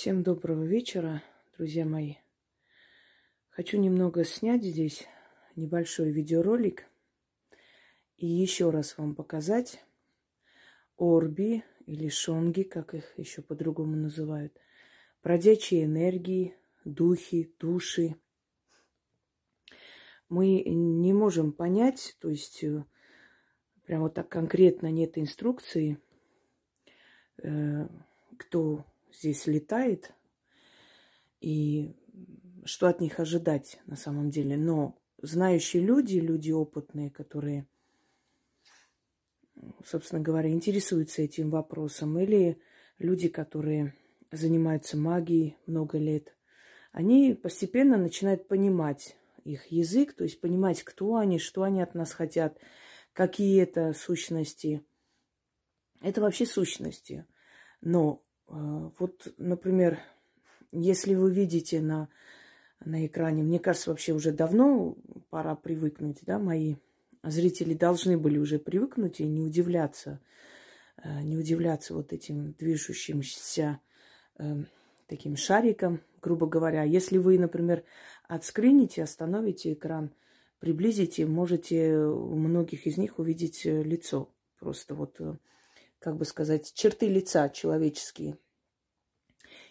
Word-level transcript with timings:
Всем 0.00 0.22
доброго 0.22 0.64
вечера, 0.64 1.22
друзья 1.58 1.84
мои. 1.84 2.14
Хочу 3.50 3.76
немного 3.76 4.24
снять 4.24 4.62
здесь 4.62 5.06
небольшой 5.56 6.10
видеоролик 6.10 6.86
и 8.16 8.26
еще 8.26 8.70
раз 8.70 8.96
вам 8.96 9.14
показать 9.14 9.84
орби 10.96 11.64
или 11.84 12.08
шонги, 12.08 12.62
как 12.62 12.94
их 12.94 13.12
еще 13.18 13.42
по-другому 13.42 13.94
называют, 13.94 14.58
бродячие 15.22 15.84
энергии, 15.84 16.56
духи, 16.86 17.54
души. 17.58 18.16
Мы 20.30 20.62
не 20.64 21.12
можем 21.12 21.52
понять, 21.52 22.16
то 22.22 22.30
есть 22.30 22.64
э, 22.64 22.86
прямо 23.84 24.04
вот 24.04 24.14
так 24.14 24.30
конкретно 24.30 24.90
нет 24.90 25.18
инструкции, 25.18 25.98
э, 27.42 27.86
кто 28.38 28.86
здесь 29.12 29.46
летает 29.46 30.12
и 31.40 31.96
что 32.64 32.88
от 32.88 33.00
них 33.00 33.18
ожидать 33.20 33.80
на 33.86 33.96
самом 33.96 34.30
деле. 34.30 34.56
Но 34.56 34.98
знающие 35.22 35.82
люди, 35.82 36.18
люди 36.18 36.50
опытные, 36.50 37.10
которые, 37.10 37.66
собственно 39.84 40.20
говоря, 40.20 40.50
интересуются 40.50 41.22
этим 41.22 41.50
вопросом, 41.50 42.18
или 42.18 42.60
люди, 42.98 43.28
которые 43.28 43.94
занимаются 44.30 44.96
магией 44.96 45.56
много 45.66 45.98
лет, 45.98 46.36
они 46.92 47.34
постепенно 47.34 47.96
начинают 47.96 48.48
понимать 48.48 49.16
их 49.44 49.66
язык, 49.68 50.14
то 50.14 50.24
есть 50.24 50.40
понимать, 50.40 50.82
кто 50.82 51.16
они, 51.16 51.38
что 51.38 51.62
они 51.62 51.80
от 51.80 51.94
нас 51.94 52.12
хотят, 52.12 52.58
какие 53.12 53.62
это 53.62 53.92
сущности. 53.92 54.84
Это 56.00 56.20
вообще 56.20 56.46
сущности. 56.46 57.26
Но 57.80 58.24
вот, 58.50 59.32
например, 59.38 60.00
если 60.72 61.14
вы 61.14 61.32
видите 61.32 61.80
на, 61.80 62.08
на 62.84 63.06
экране, 63.06 63.42
мне 63.42 63.58
кажется, 63.58 63.90
вообще 63.90 64.12
уже 64.12 64.32
давно 64.32 64.96
пора 65.30 65.54
привыкнуть, 65.54 66.18
да, 66.22 66.38
мои 66.38 66.76
зрители 67.22 67.74
должны 67.74 68.18
были 68.18 68.38
уже 68.38 68.58
привыкнуть 68.58 69.20
и 69.20 69.28
не 69.28 69.42
удивляться, 69.42 70.20
э, 71.02 71.22
не 71.22 71.36
удивляться 71.36 71.94
вот 71.94 72.12
этим 72.12 72.52
движущимся 72.52 73.80
э, 74.38 74.64
таким 75.06 75.36
шариком, 75.36 76.00
грубо 76.20 76.46
говоря. 76.46 76.82
Если 76.82 77.18
вы, 77.18 77.38
например, 77.38 77.84
отскрините, 78.26 79.02
остановите 79.02 79.74
экран, 79.74 80.10
приблизите, 80.58 81.26
можете 81.26 81.98
у 81.98 82.34
многих 82.34 82.86
из 82.86 82.96
них 82.96 83.18
увидеть 83.18 83.64
э, 83.64 83.82
лицо. 83.82 84.28
Просто 84.58 84.94
вот 84.94 85.20
как 86.00 86.16
бы 86.16 86.24
сказать, 86.24 86.72
черты 86.74 87.08
лица 87.08 87.48
человеческие. 87.48 88.38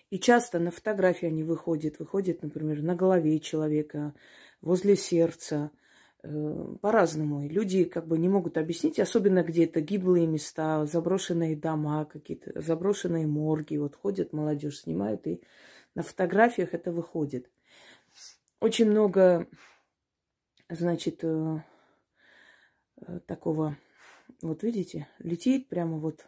И 0.09 0.19
часто 0.19 0.59
на 0.59 0.71
фотографии 0.71 1.27
они 1.27 1.43
выходят. 1.43 1.99
Выходят, 1.99 2.41
например, 2.41 2.81
на 2.81 2.95
голове 2.95 3.39
человека, 3.39 4.13
возле 4.61 4.95
сердца. 4.95 5.71
Э, 6.21 6.75
по-разному. 6.81 7.47
Люди 7.47 7.85
как 7.85 8.05
бы 8.05 8.17
не 8.17 8.27
могут 8.27 8.57
объяснить, 8.57 8.99
особенно 8.99 9.41
где-то 9.41 9.79
гиблые 9.79 10.27
места, 10.27 10.85
заброшенные 10.85 11.55
дома 11.55 12.03
какие-то, 12.03 12.61
заброшенные 12.61 13.25
морги. 13.25 13.77
Вот 13.77 13.95
ходят, 13.95 14.33
молодежь 14.33 14.81
снимают, 14.81 15.25
и 15.27 15.41
на 15.95 16.03
фотографиях 16.03 16.73
это 16.73 16.91
выходит. 16.91 17.49
Очень 18.59 18.91
много, 18.91 19.47
значит, 20.67 21.23
э, 21.23 21.63
э, 22.97 23.19
такого 23.25 23.77
вот 24.41 24.63
видите, 24.63 25.07
летит 25.19 25.67
прямо 25.67 25.97
вот 25.97 26.25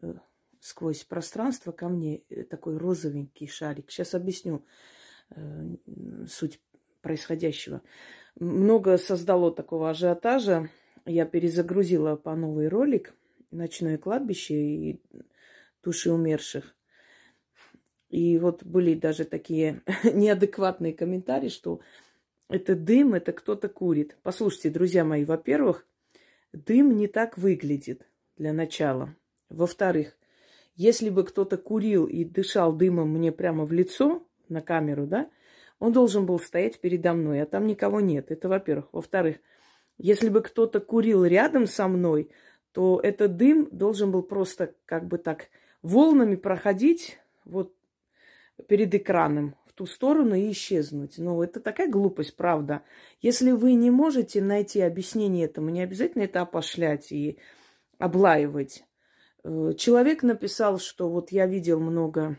э, 0.00 0.14
сквозь 0.60 1.04
пространство 1.04 1.72
ко 1.72 1.88
мне 1.88 2.22
э, 2.28 2.44
такой 2.44 2.76
розовенький 2.76 3.48
шарик. 3.48 3.90
Сейчас 3.90 4.14
объясню 4.14 4.64
э, 5.30 5.76
суть 6.28 6.60
происходящего. 7.00 7.82
Много 8.38 8.98
создало 8.98 9.52
такого 9.52 9.90
ажиотажа. 9.90 10.68
Я 11.04 11.26
перезагрузила 11.26 12.16
по 12.16 12.34
новый 12.36 12.68
ролик 12.68 13.14
«Ночное 13.50 13.98
кладбище» 13.98 14.54
и 14.54 15.02
«Души 15.82 16.12
умерших». 16.12 16.76
И 18.08 18.38
вот 18.38 18.62
были 18.62 18.94
даже 18.94 19.24
такие 19.24 19.82
неадекватные 20.04 20.92
комментарии, 20.92 21.48
что 21.48 21.80
это 22.48 22.74
дым, 22.76 23.14
это 23.14 23.32
кто-то 23.32 23.70
курит. 23.70 24.16
Послушайте, 24.22 24.68
друзья 24.68 25.02
мои, 25.02 25.24
во-первых, 25.24 25.86
Дым 26.52 26.96
не 26.96 27.08
так 27.08 27.38
выглядит 27.38 28.06
для 28.36 28.52
начала. 28.52 29.14
Во-вторых, 29.48 30.16
если 30.74 31.10
бы 31.10 31.24
кто-то 31.24 31.56
курил 31.56 32.06
и 32.06 32.24
дышал 32.24 32.72
дымом 32.72 33.10
мне 33.10 33.32
прямо 33.32 33.64
в 33.64 33.72
лицо, 33.72 34.26
на 34.48 34.60
камеру, 34.60 35.06
да, 35.06 35.30
он 35.78 35.92
должен 35.92 36.26
был 36.26 36.38
стоять 36.38 36.80
передо 36.80 37.12
мной, 37.14 37.42
а 37.42 37.46
там 37.46 37.66
никого 37.66 38.00
нет. 38.00 38.30
Это 38.30 38.48
во-первых. 38.48 38.88
Во-вторых, 38.92 39.36
если 39.98 40.28
бы 40.28 40.42
кто-то 40.42 40.80
курил 40.80 41.24
рядом 41.24 41.66
со 41.66 41.88
мной, 41.88 42.30
то 42.72 43.00
этот 43.02 43.36
дым 43.36 43.68
должен 43.70 44.10
был 44.10 44.22
просто 44.22 44.74
как 44.84 45.06
бы 45.06 45.18
так 45.18 45.48
волнами 45.82 46.36
проходить 46.36 47.18
вот 47.44 47.74
перед 48.68 48.94
экраном 48.94 49.56
в 49.72 49.78
ту 49.78 49.86
сторону 49.86 50.34
и 50.34 50.50
исчезнуть. 50.50 51.14
Ну, 51.16 51.42
это 51.42 51.58
такая 51.58 51.88
глупость, 51.88 52.36
правда. 52.36 52.82
Если 53.22 53.52
вы 53.52 53.72
не 53.72 53.90
можете 53.90 54.42
найти 54.42 54.80
объяснение 54.80 55.46
этому, 55.46 55.70
не 55.70 55.80
обязательно 55.80 56.24
это 56.24 56.42
опошлять 56.42 57.10
и 57.10 57.38
облаивать. 57.98 58.84
Э, 59.44 59.72
человек 59.78 60.22
написал, 60.22 60.78
что 60.78 61.08
вот 61.08 61.32
я 61.32 61.46
видел 61.46 61.80
много 61.80 62.36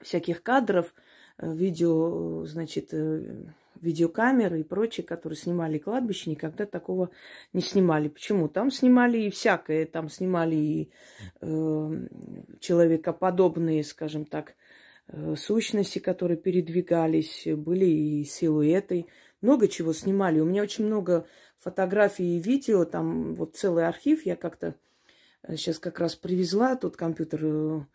всяких 0.00 0.42
кадров, 0.42 0.92
э, 1.38 1.54
видео, 1.54 2.44
значит, 2.44 2.92
э, 2.92 3.44
видеокамеры 3.80 4.60
и 4.60 4.64
прочие, 4.64 5.06
которые 5.06 5.36
снимали 5.36 5.78
кладбище, 5.78 6.30
никогда 6.30 6.66
такого 6.66 7.10
не 7.52 7.60
снимали. 7.60 8.08
Почему? 8.08 8.48
Там 8.48 8.72
снимали 8.72 9.18
и 9.18 9.30
всякое, 9.30 9.86
там 9.86 10.08
снимали 10.08 10.56
и 10.56 10.92
э, 11.40 12.08
человекоподобные, 12.58 13.84
скажем 13.84 14.24
так, 14.24 14.54
сущности, 15.36 15.98
которые 15.98 16.36
передвигались, 16.36 17.46
были 17.46 17.86
и 17.86 18.24
силуэты. 18.24 19.06
Много 19.40 19.68
чего 19.68 19.92
снимали. 19.92 20.40
У 20.40 20.44
меня 20.44 20.62
очень 20.62 20.86
много 20.86 21.26
фотографий 21.58 22.36
и 22.36 22.40
видео, 22.40 22.84
там 22.84 23.34
вот 23.34 23.56
целый 23.56 23.86
архив. 23.86 24.24
Я 24.26 24.36
как-то 24.36 24.76
сейчас 25.48 25.78
э, 25.78 25.80
как 25.80 26.00
раз 26.00 26.16
привезла 26.16 26.76
тот 26.76 26.96
компьютер. 26.96 27.44
Э, 27.44 27.86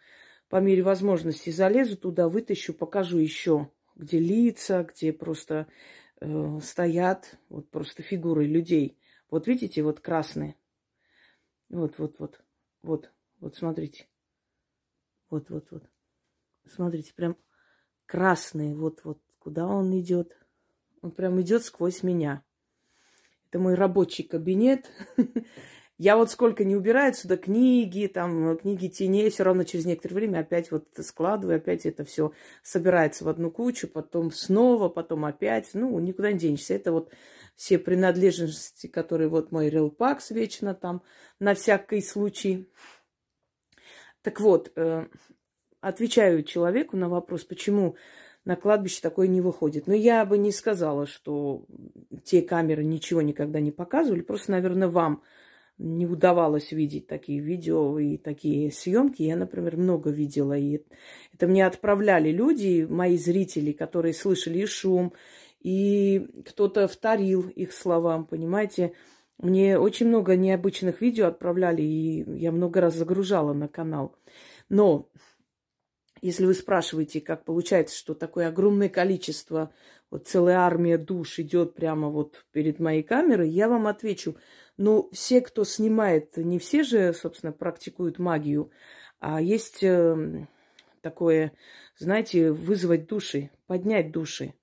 по 0.49 0.57
мере 0.61 0.81
возможности 0.81 1.49
залезу 1.49 1.97
туда, 1.97 2.29
вытащу, 2.29 2.73
покажу 2.73 3.17
еще, 3.17 3.69
где 3.95 4.19
лица, 4.19 4.83
где 4.83 5.11
просто 5.11 5.67
э, 6.21 6.59
стоят 6.63 7.37
вот 7.49 7.69
просто 7.69 8.01
фигуры 8.01 8.45
людей. 8.45 8.97
Вот 9.29 9.47
видите, 9.47 9.83
вот 9.83 9.99
красные. 9.99 10.55
Вот, 11.69 11.97
вот, 11.97 12.15
вот, 12.19 12.39
вот, 12.81 13.11
вот, 13.41 13.55
смотрите. 13.57 14.07
Вот, 15.29 15.49
вот, 15.49 15.69
вот. 15.71 15.83
Смотрите, 16.73 17.13
прям 17.13 17.37
красный. 18.05 18.75
Вот, 18.75 19.01
вот, 19.03 19.19
куда 19.39 19.67
он 19.67 19.97
идет. 19.99 20.37
Он 21.01 21.11
прям 21.11 21.39
идет 21.41 21.63
сквозь 21.63 22.03
меня. 22.03 22.43
Это 23.49 23.59
мой 23.59 23.75
рабочий 23.75 24.23
кабинет. 24.23 24.91
Я 25.97 26.15
вот 26.15 26.29
сколько 26.29 26.63
не 26.63 26.75
убираю 26.75 27.13
сюда 27.15 27.37
книги, 27.37 28.05
там 28.05 28.55
книги 28.59 28.87
теней, 28.87 29.31
все 29.31 29.43
равно 29.43 29.63
через 29.63 29.85
некоторое 29.85 30.13
время 30.13 30.39
опять 30.39 30.69
вот 30.69 30.87
складываю, 31.01 31.57
опять 31.57 31.87
это 31.87 32.05
все 32.05 32.33
собирается 32.61 33.25
в 33.25 33.29
одну 33.29 33.49
кучу, 33.49 33.87
потом 33.87 34.31
снова, 34.31 34.89
потом 34.89 35.25
опять. 35.25 35.71
Ну, 35.73 35.97
никуда 35.97 36.31
не 36.31 36.37
денешься. 36.37 36.75
Это 36.75 36.91
вот 36.91 37.11
все 37.55 37.79
принадлежности, 37.79 38.85
которые 38.85 39.27
вот 39.27 39.51
мой 39.51 39.69
релпакс 39.69 40.29
вечно 40.29 40.75
там 40.75 41.01
на 41.39 41.55
всякий 41.55 42.01
случай. 42.01 42.69
Так 44.21 44.39
вот, 44.39 44.71
э, 44.75 45.07
отвечаю 45.81 46.43
человеку 46.43 46.97
на 46.97 47.09
вопрос, 47.09 47.43
почему 47.43 47.95
на 48.45 48.55
кладбище 48.55 49.01
такое 49.01 49.27
не 49.27 49.41
выходит. 49.41 49.87
Но 49.87 49.93
я 49.93 50.25
бы 50.25 50.37
не 50.37 50.51
сказала, 50.51 51.05
что 51.05 51.65
те 52.23 52.41
камеры 52.41 52.83
ничего 52.83 53.21
никогда 53.21 53.59
не 53.59 53.71
показывали. 53.71 54.21
Просто, 54.21 54.51
наверное, 54.51 54.87
вам 54.87 55.21
не 55.77 56.07
удавалось 56.07 56.71
видеть 56.71 57.07
такие 57.07 57.39
видео 57.39 57.99
и 57.99 58.17
такие 58.17 58.71
съемки. 58.71 59.21
Я, 59.21 59.35
например, 59.35 59.77
много 59.77 60.09
видела. 60.09 60.57
И 60.57 60.81
это 61.33 61.47
мне 61.47 61.65
отправляли 61.65 62.31
люди, 62.31 62.87
мои 62.89 63.17
зрители, 63.17 63.73
которые 63.73 64.13
слышали 64.13 64.59
и 64.59 64.65
шум, 64.65 65.13
и 65.59 66.27
кто-то 66.45 66.87
вторил 66.87 67.47
их 67.49 67.73
словам, 67.73 68.25
понимаете. 68.25 68.93
Мне 69.37 69.77
очень 69.77 70.07
много 70.07 70.35
необычных 70.35 71.01
видео 71.01 71.27
отправляли, 71.27 71.83
и 71.83 72.39
я 72.39 72.51
много 72.51 72.81
раз 72.81 72.95
загружала 72.95 73.53
на 73.53 73.67
канал. 73.67 74.15
Но 74.67 75.09
если 76.21 76.45
вы 76.45 76.53
спрашиваете, 76.53 77.21
как 77.21 77.45
получается, 77.45 77.97
что 77.97 78.13
такое 78.13 78.47
огромное 78.47 78.89
количество, 78.89 79.71
вот 80.09 80.27
целая 80.27 80.59
армия 80.59 80.97
душ 80.97 81.39
идет 81.39 81.75
прямо 81.75 82.09
вот 82.09 82.45
перед 82.51 82.79
моей 82.79 83.03
камерой, 83.03 83.49
я 83.49 83.67
вам 83.67 83.87
отвечу, 83.87 84.37
ну, 84.77 85.09
все, 85.11 85.41
кто 85.41 85.63
снимает, 85.63 86.37
не 86.37 86.59
все 86.59 86.83
же, 86.83 87.13
собственно, 87.13 87.51
практикуют 87.51 88.19
магию, 88.19 88.71
а 89.19 89.41
есть 89.41 89.83
э, 89.83 90.47
такое, 91.01 91.53
знаете, 91.97 92.51
вызвать 92.51 93.07
души, 93.07 93.49
поднять 93.65 94.11
души. 94.11 94.53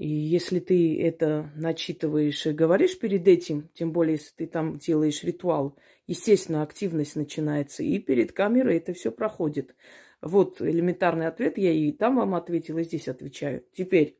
И 0.00 0.08
если 0.08 0.60
ты 0.60 0.98
это 1.02 1.52
начитываешь 1.56 2.46
и 2.46 2.52
говоришь 2.52 2.98
перед 2.98 3.28
этим, 3.28 3.68
тем 3.74 3.92
более, 3.92 4.14
если 4.14 4.32
ты 4.34 4.46
там 4.46 4.78
делаешь 4.78 5.22
ритуал, 5.24 5.76
естественно, 6.06 6.62
активность 6.62 7.16
начинается, 7.16 7.82
и 7.82 7.98
перед 7.98 8.32
камерой 8.32 8.78
это 8.78 8.94
все 8.94 9.12
проходит. 9.12 9.74
Вот 10.22 10.60
элементарный 10.60 11.26
ответ, 11.26 11.56
я 11.58 11.72
и 11.72 11.92
там 11.92 12.16
вам 12.16 12.34
ответила, 12.34 12.78
и 12.78 12.84
здесь 12.84 13.08
отвечаю. 13.08 13.64
Теперь, 13.72 14.18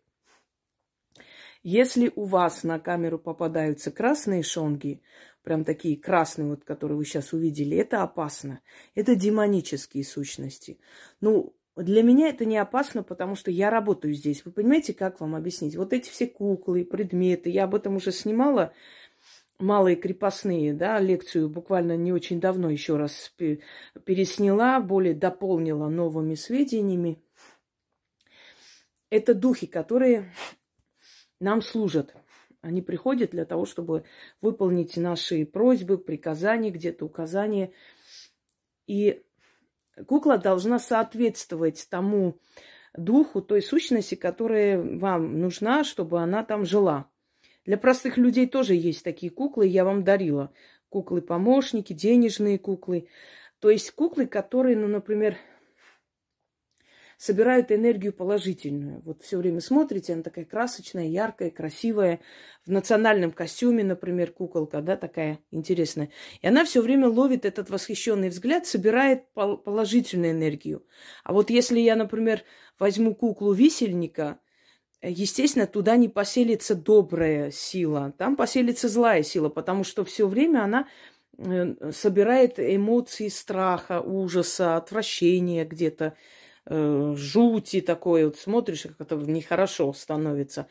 если 1.63 2.11
у 2.17 2.25
вас 2.25 2.65
на 2.65 2.79
камеру 2.79 3.19
попадаются 3.19 3.91
красные 3.91 4.43
шонги, 4.43 5.03
прям 5.43 5.65
такие 5.65 5.97
красные, 5.99 6.49
вот, 6.49 6.65
которые 6.65 6.97
вы 6.97 7.05
сейчас 7.05 7.33
увидели, 7.33 7.77
это 7.77 8.03
опасно. 8.03 8.61
Это 8.95 9.15
демонические 9.15 10.05
сущности. 10.05 10.79
Ну, 11.21 11.55
для 11.77 12.03
меня 12.03 12.29
это 12.29 12.45
не 12.45 12.57
опасно, 12.57 13.03
потому 13.03 13.35
что 13.35 13.51
я 13.51 13.71
работаю 13.71 14.15
здесь. 14.15 14.45
Вы 14.45 14.53
понимаете, 14.53 14.95
как 14.95 15.21
вам 15.21 15.35
объяснить? 15.35 15.77
Вот 15.77 15.93
эти 15.93 16.11
все 16.11 16.27
куклы, 16.27 16.85
предметы, 16.85 17.51
я 17.51 17.65
об 17.65 17.75
этом 17.75 17.97
уже 17.97 18.13
снимала, 18.13 18.73
малые 19.61 19.97
крепостные, 19.97 20.73
да, 20.75 20.99
лекцию 20.99 21.49
буквально 21.49 21.97
не 21.97 22.13
очень 22.13 22.41
давно 22.41 22.71
еще 22.71 22.97
раз 22.97 23.33
пересняла, 24.05 24.81
более 24.81 25.15
дополнила 25.15 25.89
новыми 25.89 26.35
сведениями. 26.35 27.23
Это 29.11 29.35
духи, 29.35 29.67
которые 29.67 30.33
нам 31.41 31.63
служат. 31.63 32.15
Они 32.63 32.83
приходят 32.83 33.31
для 33.31 33.45
того, 33.45 33.65
чтобы 33.65 34.05
выполнить 34.41 34.97
наши 34.97 35.47
просьбы, 35.47 35.99
приказания, 35.99 36.71
где-то 36.71 37.07
указания. 37.07 37.73
И 38.87 39.23
Кукла 40.07 40.39
должна 40.39 40.79
соответствовать 40.79 41.87
тому 41.91 42.39
духу, 42.95 43.41
той 43.41 43.63
сущности, 43.63 44.15
которая 44.15 44.81
вам 44.81 45.41
нужна, 45.41 45.85
чтобы 45.85 46.21
она 46.21 46.45
там 46.45 46.65
жила. 46.65 47.11
Для 47.65 47.77
простых 47.77 48.17
людей 48.17 48.47
тоже 48.47 48.75
есть 48.75 49.05
такие 49.05 49.31
куклы, 49.31 49.67
я 49.67 49.85
вам 49.85 50.05
дарила. 50.05 50.53
Куклы-помощники, 50.89 51.93
денежные 51.93 52.59
куклы. 52.59 53.09
То 53.61 53.71
есть 53.71 53.91
куклы, 53.93 54.27
которые, 54.27 54.77
ну, 54.77 54.89
например, 54.89 55.37
собирают 57.21 57.71
энергию 57.71 58.15
положительную. 58.15 59.03
Вот 59.03 59.23
все 59.23 59.37
время 59.37 59.61
смотрите, 59.61 60.15
она 60.15 60.23
такая 60.23 60.47
красочная, 60.47 61.07
яркая, 61.07 61.51
красивая. 61.51 62.21
В 62.65 62.71
национальном 62.71 63.31
костюме, 63.31 63.85
например, 63.85 64.33
куколка, 64.33 64.81
да, 64.81 64.97
такая 64.97 65.39
интересная. 65.51 66.09
И 66.41 66.47
она 66.47 66.65
все 66.65 66.81
время 66.81 67.09
ловит 67.09 67.45
этот 67.45 67.69
восхищенный 67.69 68.31
взгляд, 68.31 68.67
собирает 68.67 69.31
положительную 69.35 70.33
энергию. 70.33 70.87
А 71.23 71.35
вот 71.35 71.51
если 71.51 71.79
я, 71.79 71.95
например, 71.95 72.43
возьму 72.79 73.15
куклу 73.15 73.53
висельника, 73.53 74.41
естественно, 75.03 75.67
туда 75.67 75.97
не 75.97 76.09
поселится 76.09 76.75
добрая 76.75 77.51
сила, 77.51 78.13
там 78.19 78.37
поселится 78.37 78.89
злая 78.89 79.23
сила, 79.23 79.49
потому 79.49 79.85
что 79.85 80.05
все 80.05 80.27
время 80.27 80.65
она 80.65 80.89
э, 81.39 81.93
собирает 81.93 82.59
эмоции 82.59 83.29
страха, 83.29 84.01
ужаса, 84.01 84.77
отвращения 84.77 85.65
где-то 85.65 86.15
э, 86.67 87.15
жути 87.17 87.81
такой, 87.81 88.27
вот 88.27 88.39
смотришь, 88.39 88.83
как 88.83 89.01
это 89.01 89.17
нехорошо 89.17 89.93
становится. 89.93 90.67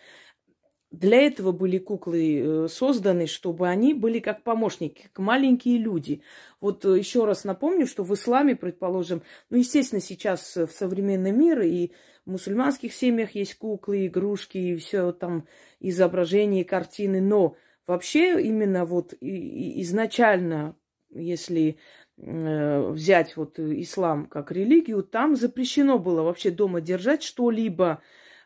Для 0.91 1.21
этого 1.21 1.51
были 1.51 1.77
куклы 1.77 2.39
э, 2.39 2.67
созданы, 2.67 3.27
чтобы 3.27 3.67
они 3.67 3.93
были 3.93 4.17
как 4.19 4.43
помощники, 4.43 5.03
как 5.03 5.19
маленькие 5.19 5.77
люди. 5.77 6.23
Вот 6.61 6.83
э, 6.83 6.97
еще 6.97 7.25
раз 7.25 7.43
напомню, 7.43 7.85
что 7.85 8.03
в 8.03 8.11
исламе, 8.15 8.55
предположим, 8.55 9.21
ну, 9.51 9.57
естественно, 9.57 10.01
сейчас 10.01 10.55
в 10.55 10.69
современный 10.69 11.31
мир 11.31 11.61
и 11.61 11.91
мусульманских 12.29 12.93
семьях 12.93 13.35
есть 13.35 13.55
куклы, 13.55 14.07
игрушки, 14.07 14.57
и 14.57 14.75
все 14.77 15.11
там 15.11 15.47
изображения, 15.79 16.63
картины, 16.63 17.21
но 17.21 17.55
вообще 17.87 18.41
именно 18.41 18.85
вот 18.85 19.13
изначально, 19.19 20.75
если 21.09 21.77
Э, 22.21 22.89
взять 22.89 23.37
вот 23.37 23.59
ислам 23.59 24.25
как 24.25 24.51
религию, 24.51 25.03
там 25.03 25.37
запрещено 25.37 25.99
было 25.99 26.21
вообще 26.21 26.51
дома 26.51 26.81
держать 26.81 27.23
что-либо 27.23 28.01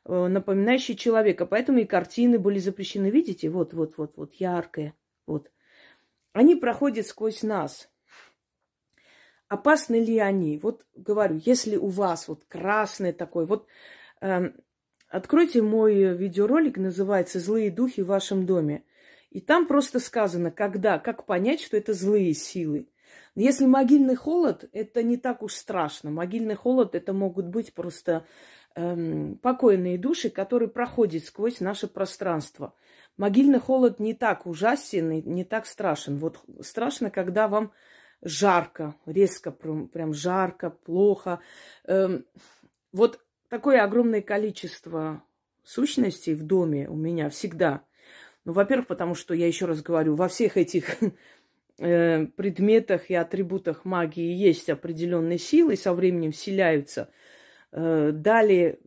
э, 0.05 0.27
напоминающее 0.27 0.95
человека. 0.95 1.47
Поэтому 1.47 1.79
и 1.79 1.85
картины 1.85 2.37
были 2.37 2.59
запрещены. 2.59 3.09
Видите? 3.09 3.49
Вот, 3.49 3.73
вот, 3.73 3.97
вот, 3.97 4.13
вот, 4.15 4.35
яркое. 4.35 4.93
Вот. 5.25 5.49
Они 6.33 6.55
проходят 6.55 7.07
сквозь 7.07 7.41
нас. 7.41 7.89
Опасны 9.53 10.03
ли 10.03 10.17
они? 10.17 10.57
Вот 10.57 10.83
говорю, 10.95 11.39
если 11.45 11.75
у 11.75 11.87
вас 11.87 12.27
вот 12.27 12.43
красный 12.45 13.13
такой, 13.13 13.45
вот 13.45 13.67
э, 14.19 14.49
откройте 15.09 15.61
мой 15.61 16.15
видеоролик, 16.17 16.77
называется 16.77 17.39
«Злые 17.39 17.69
духи 17.69 18.01
в 18.01 18.07
вашем 18.07 18.47
доме». 18.47 18.83
И 19.29 19.41
там 19.41 19.67
просто 19.67 19.99
сказано, 19.99 20.49
когда, 20.49 20.97
как 20.97 21.27
понять, 21.27 21.61
что 21.61 21.77
это 21.77 21.93
злые 21.93 22.33
силы. 22.33 22.89
Если 23.35 23.67
могильный 23.67 24.15
холод, 24.15 24.67
это 24.73 25.03
не 25.03 25.17
так 25.17 25.43
уж 25.43 25.53
страшно. 25.53 26.09
Могильный 26.09 26.55
холод 26.55 26.95
это 26.95 27.13
могут 27.13 27.45
быть 27.45 27.75
просто 27.75 28.25
эм, 28.75 29.37
покойные 29.37 29.99
души, 29.99 30.31
которые 30.31 30.69
проходят 30.69 31.25
сквозь 31.25 31.59
наше 31.59 31.87
пространство. 31.87 32.73
Могильный 33.17 33.59
холод 33.59 33.99
не 33.99 34.15
так 34.15 34.47
ужасен 34.47 35.11
и 35.11 35.21
не 35.21 35.43
так 35.43 35.67
страшен. 35.67 36.17
Вот 36.17 36.43
страшно, 36.61 37.11
когда 37.11 37.47
вам 37.47 37.71
жарко, 38.23 38.95
резко, 39.05 39.51
прям, 39.51 40.13
жарко, 40.13 40.69
плохо. 40.69 41.39
Эм, 41.85 42.25
вот 42.91 43.19
такое 43.49 43.83
огромное 43.83 44.21
количество 44.21 45.23
сущностей 45.63 46.33
в 46.33 46.43
доме 46.43 46.89
у 46.89 46.95
меня 46.95 47.29
всегда. 47.29 47.83
Ну, 48.45 48.53
во-первых, 48.53 48.87
потому 48.87 49.15
что, 49.15 49.33
я 49.33 49.47
еще 49.47 49.65
раз 49.65 49.81
говорю, 49.81 50.15
во 50.15 50.27
всех 50.27 50.57
этих 50.57 50.97
Э, 51.79 52.27
предметах 52.35 53.09
и 53.09 53.15
атрибутах 53.15 53.83
магии 53.83 54.31
есть 54.31 54.69
определенные 54.69 55.39
силы, 55.39 55.75
со 55.75 55.93
временем 55.93 56.31
вселяются. 56.31 57.09
Э, 57.71 58.11
далее, 58.13 58.77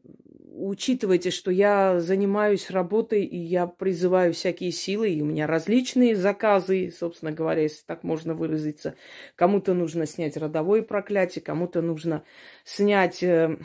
учитывайте, 0.56 1.30
что 1.30 1.50
я 1.50 2.00
занимаюсь 2.00 2.70
работой, 2.70 3.24
и 3.24 3.36
я 3.36 3.66
призываю 3.66 4.32
всякие 4.32 4.72
силы, 4.72 5.10
и 5.10 5.22
у 5.22 5.26
меня 5.26 5.46
различные 5.46 6.16
заказы, 6.16 6.92
собственно 6.96 7.32
говоря, 7.32 7.62
если 7.62 7.84
так 7.84 8.02
можно 8.02 8.34
выразиться. 8.34 8.96
Кому-то 9.34 9.74
нужно 9.74 10.06
снять 10.06 10.36
родовое 10.36 10.82
проклятие, 10.82 11.42
кому-то 11.42 11.82
нужно 11.82 12.24
снять 12.64 13.22
э, 13.22 13.58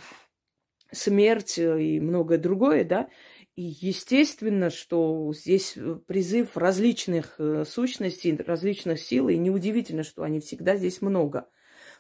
смерть 0.92 1.58
и 1.58 2.00
многое 2.00 2.38
другое, 2.38 2.84
да. 2.84 3.10
И 3.56 3.64
естественно, 3.64 4.70
что 4.70 5.32
здесь 5.34 5.74
э, 5.76 5.96
призыв 6.08 6.58
различных 6.58 7.36
э, 7.38 7.66
сущностей, 7.66 8.36
различных 8.36 9.00
сил, 9.00 9.30
и 9.30 9.38
неудивительно, 9.38 10.04
что 10.04 10.24
они 10.24 10.40
всегда 10.40 10.76
здесь 10.76 11.02
много. 11.02 11.48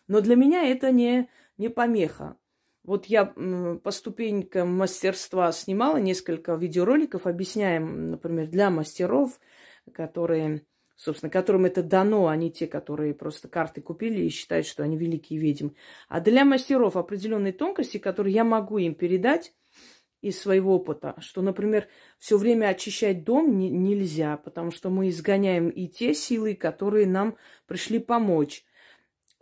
Но 0.07 0.21
для 0.21 0.35
меня 0.35 0.63
это 0.63 0.91
не, 0.91 1.29
не 1.57 1.69
помеха. 1.69 2.37
Вот 2.83 3.05
я 3.05 3.25
по 3.25 3.91
ступенькам 3.91 4.75
мастерства 4.75 5.51
снимала 5.51 5.97
несколько 5.97 6.55
видеороликов, 6.55 7.27
объясняем, 7.27 8.11
например, 8.11 8.47
для 8.47 8.71
мастеров, 8.71 9.39
которые, 9.93 10.65
собственно, 10.95 11.29
которым 11.29 11.65
это 11.65 11.83
дано, 11.83 12.27
а 12.27 12.35
не 12.35 12.51
те, 12.51 12.65
которые 12.65 13.13
просто 13.13 13.47
карты 13.47 13.81
купили 13.81 14.21
и 14.23 14.29
считают, 14.29 14.65
что 14.65 14.81
они 14.83 14.97
великие 14.97 15.39
ведьмы. 15.39 15.75
А 16.09 16.21
для 16.21 16.43
мастеров 16.43 16.95
определенные 16.97 17.53
тонкости, 17.53 17.97
которые 17.97 18.33
я 18.33 18.43
могу 18.43 18.79
им 18.79 18.95
передать, 18.95 19.53
из 20.21 20.39
своего 20.39 20.75
опыта, 20.75 21.15
что, 21.19 21.41
например, 21.41 21.87
все 22.19 22.37
время 22.37 22.67
очищать 22.67 23.23
дом 23.23 23.57
не, 23.57 23.69
нельзя, 23.69 24.37
потому 24.37 24.71
что 24.71 24.89
мы 24.89 25.09
изгоняем 25.09 25.69
и 25.69 25.87
те 25.87 26.13
силы, 26.13 26.55
которые 26.55 27.07
нам 27.07 27.37
пришли 27.65 27.97
помочь. 27.97 28.63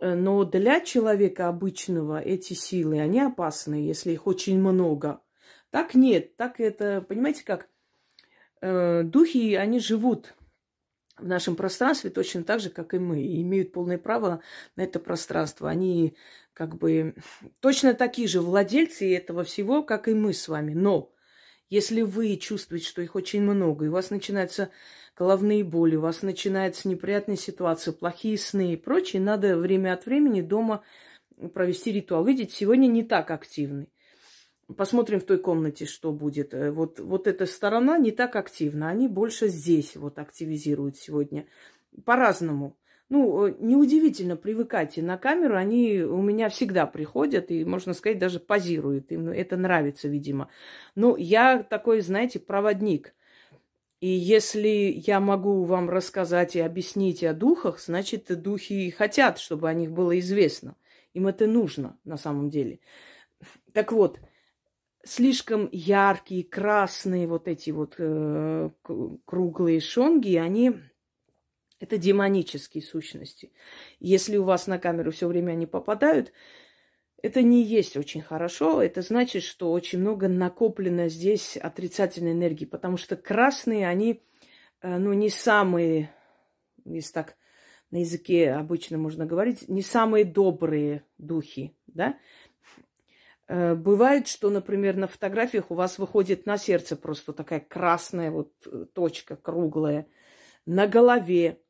Э, 0.00 0.14
но 0.14 0.44
для 0.44 0.80
человека 0.80 1.48
обычного 1.48 2.20
эти 2.20 2.54
силы, 2.54 3.00
они 3.00 3.20
опасны, 3.20 3.74
если 3.74 4.12
их 4.12 4.26
очень 4.26 4.58
много. 4.58 5.20
Так 5.70 5.94
нет, 5.94 6.36
так 6.36 6.58
это, 6.58 7.04
понимаете, 7.06 7.44
как 7.44 7.68
э, 8.60 9.02
духи, 9.04 9.54
они 9.54 9.78
живут 9.78 10.34
в 11.16 11.26
нашем 11.26 11.54
пространстве 11.54 12.10
точно 12.10 12.44
так 12.44 12.60
же, 12.60 12.70
как 12.70 12.94
и 12.94 12.98
мы, 12.98 13.22
и 13.22 13.42
имеют 13.42 13.72
полное 13.72 13.98
право 13.98 14.42
на 14.74 14.82
это 14.82 14.98
пространство. 14.98 15.68
Они 15.68 16.16
как 16.54 16.76
бы 16.76 17.14
точно 17.60 17.94
такие 17.94 18.26
же 18.26 18.40
владельцы 18.40 19.14
этого 19.14 19.44
всего, 19.44 19.82
как 19.82 20.08
и 20.08 20.14
мы 20.14 20.32
с 20.32 20.48
вами. 20.48 20.72
Но 20.72 21.12
если 21.68 22.02
вы 22.02 22.36
чувствуете, 22.36 22.86
что 22.86 23.02
их 23.02 23.14
очень 23.14 23.42
много, 23.42 23.84
и 23.84 23.88
у 23.88 23.92
вас 23.92 24.10
начинаются 24.10 24.70
головные 25.20 25.64
боли, 25.64 25.96
у 25.96 26.00
вас 26.00 26.22
начинаются 26.22 26.88
неприятные 26.88 27.36
ситуации, 27.36 27.90
плохие 27.90 28.38
сны 28.38 28.72
и 28.72 28.76
прочее, 28.76 29.20
надо 29.20 29.58
время 29.58 29.92
от 29.92 30.06
времени 30.06 30.40
дома 30.40 30.82
провести 31.52 31.92
ритуал. 31.92 32.24
Видите, 32.24 32.54
сегодня 32.54 32.86
не 32.86 33.02
так 33.02 33.30
активный. 33.30 33.90
Посмотрим 34.78 35.20
в 35.20 35.24
той 35.24 35.36
комнате, 35.36 35.84
что 35.84 36.10
будет. 36.12 36.54
Э, 36.54 36.70
вот, 36.70 37.00
вот 37.00 37.26
эта 37.26 37.44
сторона 37.44 37.98
не 37.98 38.12
так 38.12 38.34
активна. 38.34 38.88
Они 38.88 39.08
больше 39.08 39.48
здесь 39.48 39.94
вот 39.94 40.18
активизируют 40.18 40.96
сегодня. 40.96 41.46
По-разному. 42.06 42.78
ну, 43.10 43.48
э, 43.48 43.54
неудивительно, 43.58 44.36
привыкайте. 44.36 45.02
На 45.02 45.18
камеру 45.18 45.54
они 45.54 46.00
у 46.00 46.22
меня 46.22 46.48
всегда 46.48 46.86
приходят 46.86 47.50
и, 47.50 47.66
можно 47.66 47.92
сказать, 47.92 48.18
даже 48.18 48.40
позируют. 48.40 49.12
Им 49.12 49.28
это 49.28 49.58
нравится, 49.58 50.08
видимо. 50.08 50.48
Но 50.94 51.18
я 51.18 51.62
такой, 51.62 52.00
знаете, 52.00 52.38
проводник. 52.38 53.12
И 54.00 54.08
если 54.08 54.68
я 55.06 55.20
могу 55.20 55.64
вам 55.64 55.90
рассказать 55.90 56.56
и 56.56 56.60
объяснить 56.60 57.22
о 57.22 57.34
духах, 57.34 57.78
значит, 57.78 58.26
духи 58.40 58.90
хотят, 58.90 59.38
чтобы 59.38 59.68
о 59.68 59.74
них 59.74 59.92
было 59.92 60.18
известно. 60.18 60.76
Им 61.12 61.26
это 61.26 61.46
нужно 61.46 61.98
на 62.04 62.16
самом 62.16 62.48
деле. 62.48 62.80
Так 63.74 63.92
вот, 63.92 64.18
слишком 65.04 65.68
яркие, 65.70 66.44
красные 66.44 67.26
вот 67.26 67.46
эти 67.46 67.70
вот 67.70 67.96
э, 67.98 68.70
круглые 69.24 69.80
шонги, 69.80 70.36
они 70.36 70.72
это 71.78 71.98
демонические 71.98 72.82
сущности. 72.82 73.52
Если 73.98 74.36
у 74.36 74.44
вас 74.44 74.66
на 74.66 74.78
камеру 74.78 75.10
все 75.10 75.26
время 75.26 75.52
они 75.52 75.66
попадают, 75.66 76.32
это 77.22 77.42
не 77.42 77.62
есть 77.62 77.96
очень 77.96 78.22
хорошо. 78.22 78.82
Это 78.82 79.02
значит, 79.02 79.42
что 79.42 79.72
очень 79.72 80.00
много 80.00 80.28
накоплено 80.28 81.08
здесь 81.08 81.56
отрицательной 81.56 82.32
энергии, 82.32 82.64
потому 82.64 82.96
что 82.96 83.16
красные, 83.16 83.88
они, 83.88 84.22
э, 84.82 84.98
ну, 84.98 85.12
не 85.12 85.30
самые, 85.30 86.10
если 86.84 87.12
так 87.12 87.36
на 87.90 87.98
языке 87.98 88.52
обычно 88.52 88.98
можно 88.98 89.26
говорить, 89.26 89.68
не 89.68 89.82
самые 89.82 90.24
добрые 90.24 91.04
духи, 91.18 91.76
да. 91.86 92.18
Э, 93.48 93.74
бывает, 93.74 94.28
что, 94.28 94.50
например, 94.50 94.96
на 94.96 95.06
фотографиях 95.06 95.70
у 95.70 95.74
вас 95.74 95.98
выходит 95.98 96.46
на 96.46 96.56
сердце 96.56 96.96
просто 96.96 97.32
такая 97.32 97.60
красная 97.60 98.30
вот 98.30 98.52
э, 98.66 98.86
точка 98.92 99.36
круглая, 99.36 100.06
на 100.66 100.86
голове 100.86 101.60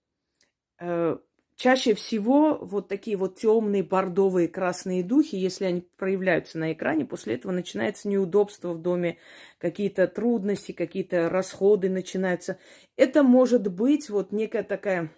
чаще 1.60 1.92
всего 1.92 2.56
вот 2.56 2.88
такие 2.88 3.18
вот 3.18 3.38
темные, 3.38 3.82
бордовые, 3.82 4.48
красные 4.48 5.04
духи, 5.04 5.36
если 5.36 5.66
они 5.66 5.86
проявляются 5.98 6.56
на 6.56 6.72
экране, 6.72 7.04
после 7.04 7.34
этого 7.34 7.52
начинается 7.52 8.08
неудобство 8.08 8.72
в 8.72 8.80
доме, 8.80 9.18
какие-то 9.58 10.06
трудности, 10.08 10.72
какие-то 10.72 11.28
расходы 11.28 11.90
начинаются. 11.90 12.56
Это 12.96 13.22
может 13.22 13.70
быть 13.70 14.08
вот 14.08 14.32
некая 14.32 14.62
такая 14.62 15.12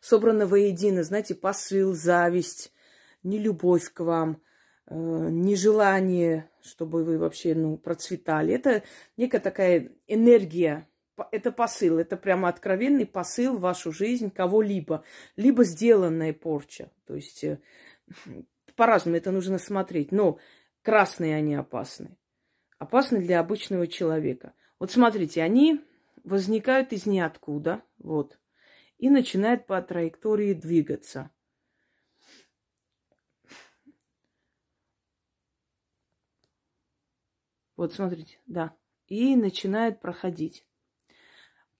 собрана 0.00 0.46
воедино, 0.46 1.02
знаете, 1.02 1.34
посыл, 1.34 1.92
зависть, 1.92 2.72
нелюбовь 3.22 3.92
к 3.92 4.00
вам, 4.00 4.40
э, 4.86 4.94
нежелание, 4.94 6.50
чтобы 6.62 7.04
вы 7.04 7.18
вообще 7.18 7.54
ну, 7.54 7.76
процветали. 7.76 8.54
Это 8.54 8.82
некая 9.18 9.40
такая 9.40 9.92
энергия, 10.06 10.87
это 11.32 11.52
посыл, 11.52 11.98
это 11.98 12.16
прямо 12.16 12.48
откровенный 12.48 13.06
посыл 13.06 13.56
в 13.56 13.60
вашу 13.60 13.92
жизнь 13.92 14.30
кого-либо, 14.30 15.04
либо 15.36 15.64
сделанная 15.64 16.32
порча. 16.32 16.90
То 17.06 17.14
есть 17.14 17.44
э, 17.44 17.60
по-разному 18.76 19.16
это 19.16 19.30
нужно 19.30 19.58
смотреть. 19.58 20.12
Но 20.12 20.38
красные 20.82 21.36
они 21.36 21.54
опасны. 21.54 22.16
Опасны 22.78 23.20
для 23.20 23.40
обычного 23.40 23.86
человека. 23.86 24.54
Вот 24.78 24.90
смотрите, 24.92 25.42
они 25.42 25.84
возникают 26.22 26.92
из 26.92 27.06
ниоткуда, 27.06 27.82
вот, 27.98 28.38
и 28.98 29.10
начинают 29.10 29.66
по 29.66 29.80
траектории 29.82 30.52
двигаться. 30.52 31.30
Вот 37.76 37.94
смотрите, 37.94 38.40
да. 38.46 38.76
И 39.06 39.36
начинают 39.36 40.00
проходить. 40.00 40.67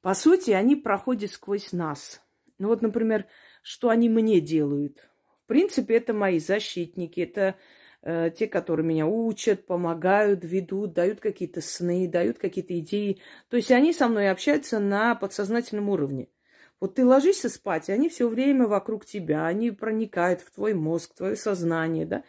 По 0.00 0.14
сути, 0.14 0.52
они 0.52 0.76
проходят 0.76 1.30
сквозь 1.30 1.72
нас. 1.72 2.22
Ну 2.58 2.68
вот, 2.68 2.82
например, 2.82 3.26
что 3.62 3.88
они 3.88 4.08
мне 4.08 4.40
делают? 4.40 5.08
В 5.42 5.46
принципе, 5.46 5.96
это 5.96 6.12
мои 6.12 6.38
защитники, 6.38 7.20
это 7.20 7.56
э, 8.02 8.30
те, 8.36 8.46
которые 8.46 8.86
меня 8.86 9.06
учат, 9.06 9.66
помогают, 9.66 10.44
ведут, 10.44 10.92
дают 10.92 11.20
какие-то 11.20 11.60
сны, 11.60 12.06
дают 12.06 12.38
какие-то 12.38 12.78
идеи. 12.78 13.20
То 13.48 13.56
есть 13.56 13.70
они 13.70 13.92
со 13.92 14.08
мной 14.08 14.30
общаются 14.30 14.78
на 14.78 15.14
подсознательном 15.14 15.88
уровне. 15.88 16.28
Вот 16.80 16.94
ты 16.94 17.04
ложишься 17.04 17.48
спать, 17.48 17.88
и 17.88 17.92
они 17.92 18.08
все 18.08 18.28
время 18.28 18.66
вокруг 18.68 19.04
тебя, 19.04 19.46
они 19.46 19.72
проникают 19.72 20.42
в 20.42 20.52
твой 20.52 20.74
мозг, 20.74 21.12
в 21.12 21.16
твое 21.16 21.34
сознание, 21.34 22.06
да. 22.06 22.24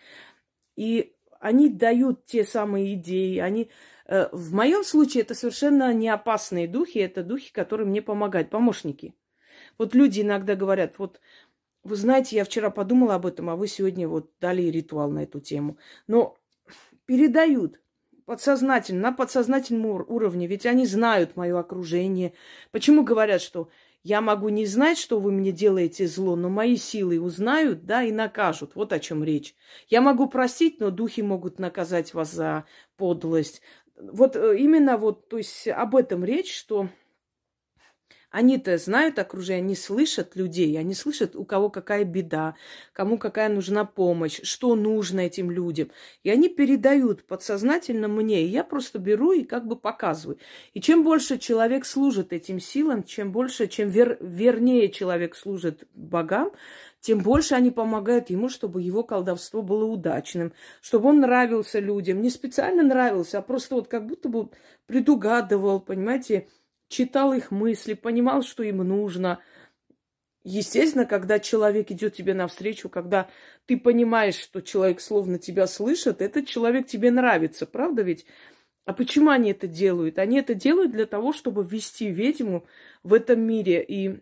И 0.76 1.14
они 1.40 1.70
дают 1.70 2.26
те 2.26 2.44
самые 2.44 2.94
идеи, 2.94 3.38
они 3.38 3.70
Э, 4.10 4.28
в 4.32 4.54
моем 4.54 4.84
случае 4.84 5.22
это 5.22 5.36
совершенно 5.36 5.94
не 5.94 6.10
опасные 6.10 6.68
духи, 6.68 6.98
это 6.98 7.24
духи, 7.24 7.54
которые 7.54 7.88
мне 7.88 8.02
помогают, 8.02 8.50
помощники. 8.50 9.14
Вот 9.78 9.94
люди 9.94 10.22
иногда 10.22 10.56
говорят, 10.56 10.98
вот 10.98 11.22
вы 11.84 11.96
знаете, 11.96 12.36
я 12.36 12.44
вчера 12.44 12.72
подумала 12.72 13.16
об 13.16 13.28
этом, 13.28 13.52
а 13.52 13.56
вы 13.56 13.68
сегодня 13.68 14.08
вот 14.08 14.32
дали 14.42 14.64
ритуал 14.64 15.12
на 15.12 15.24
эту 15.24 15.40
тему. 15.40 15.78
Но 16.08 16.38
передают 17.06 17.80
подсознательно, 18.26 19.02
на 19.02 19.12
подсознательном 19.12 19.86
уровне, 19.86 20.48
ведь 20.48 20.66
они 20.66 20.88
знают 20.88 21.36
мое 21.36 21.60
окружение. 21.60 22.34
Почему 22.72 23.04
говорят, 23.04 23.42
что 23.42 23.70
я 24.04 24.22
могу 24.22 24.50
не 24.50 24.66
знать, 24.66 24.98
что 24.98 25.20
вы 25.20 25.32
мне 25.32 25.52
делаете 25.52 26.08
зло, 26.08 26.36
но 26.36 26.50
мои 26.50 26.78
силы 26.78 27.20
узнают, 27.20 27.86
да, 27.86 28.04
и 28.04 28.12
накажут. 28.12 28.76
Вот 28.76 28.94
о 28.94 29.00
чем 29.00 29.24
речь. 29.24 29.56
Я 29.88 30.02
могу 30.02 30.28
простить, 30.28 30.80
но 30.80 30.90
духи 30.90 31.22
могут 31.22 31.60
наказать 31.60 32.14
вас 32.14 32.32
за 32.32 32.66
подлость. 32.96 33.62
Вот 33.98 34.36
э, 34.36 34.58
именно 34.58 34.98
вот, 34.98 35.28
то 35.28 35.38
есть 35.38 35.68
об 35.68 35.96
этом 35.96 36.24
речь, 36.24 36.56
что 36.56 36.90
они-то 38.32 38.78
знают 38.78 39.18
окружение, 39.18 39.64
они 39.64 39.76
слышат 39.76 40.36
людей, 40.36 40.78
они 40.80 40.94
слышат, 40.94 41.36
у 41.36 41.46
кого 41.46 41.70
какая 41.70 42.04
беда, 42.04 42.56
кому 42.94 43.18
какая 43.18 43.50
нужна 43.50 43.86
помощь, 43.86 44.40
что 44.44 44.76
нужно 44.76 45.22
этим 45.22 45.50
людям. 45.50 45.90
И 46.24 46.30
они 46.30 46.50
передают 46.50 47.26
подсознательно 47.26 48.08
мне, 48.08 48.44
и 48.44 48.48
я 48.48 48.64
просто 48.64 49.00
беру 49.00 49.32
и 49.32 49.44
как 49.44 49.68
бы 49.68 49.76
показываю. 49.76 50.38
И 50.74 50.82
чем 50.82 51.04
больше 51.04 51.38
человек 51.40 51.86
служит 51.86 52.32
этим 52.32 52.60
силам, 52.60 53.04
чем 53.04 53.32
больше, 53.32 53.68
чем 53.68 53.90
вер, 53.90 54.18
вернее 54.22 54.90
человек 54.90 55.36
служит 55.36 55.84
богам, 55.94 56.52
тем 57.02 57.20
больше 57.20 57.56
они 57.56 57.72
помогают 57.72 58.30
ему, 58.30 58.50
чтобы 58.50 58.82
его 58.82 59.04
колдовство 59.04 59.62
было 59.62 59.86
удачным, 59.86 60.54
чтобы 60.82 61.10
он 61.10 61.22
нравился 61.22 61.80
людям. 61.80 62.22
Не 62.22 62.30
специально 62.30 62.84
нравился, 62.84 63.40
а 63.40 63.42
просто 63.42 63.76
вот 63.76 63.88
как 63.88 64.06
будто 64.06 64.30
бы 64.30 64.50
предугадывал, 64.86 65.80
понимаете, 65.80 66.48
читал 66.90 67.34
их 67.34 67.52
мысли, 67.52 67.94
понимал, 67.94 68.42
что 68.42 68.64
им 68.64 68.78
нужно. 68.78 69.40
Естественно, 70.44 71.06
когда 71.06 71.40
человек 71.40 71.92
идет 71.92 72.16
тебе 72.16 72.34
навстречу, 72.34 72.90
когда 72.90 73.30
ты 73.66 73.78
понимаешь, 73.78 74.36
что 74.36 74.62
человек 74.62 75.00
словно 75.00 75.38
тебя 75.38 75.68
слышит, 75.68 76.22
этот 76.22 76.48
человек 76.48 76.88
тебе 76.88 77.12
нравится, 77.12 77.66
правда 77.66 78.02
ведь? 78.02 78.26
А 78.86 78.94
почему 78.94 79.30
они 79.30 79.52
это 79.52 79.68
делают? 79.68 80.18
Они 80.18 80.40
это 80.40 80.56
делают 80.56 80.92
для 80.92 81.06
того, 81.06 81.32
чтобы 81.32 81.64
ввести 81.64 82.10
ведьму 82.10 82.66
в 83.04 83.14
этом 83.14 83.40
мире 83.40 83.84
и 83.84 84.22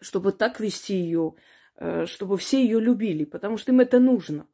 чтобы 0.00 0.32
так 0.32 0.58
вести 0.58 0.96
ее, 0.96 1.34
э, 1.76 2.06
чтобы 2.06 2.38
все 2.38 2.60
ее 2.60 2.80
любили, 2.80 3.24
потому 3.24 3.56
что 3.56 3.70
им 3.70 3.80
это 3.80 4.00
нужно. 4.00 4.48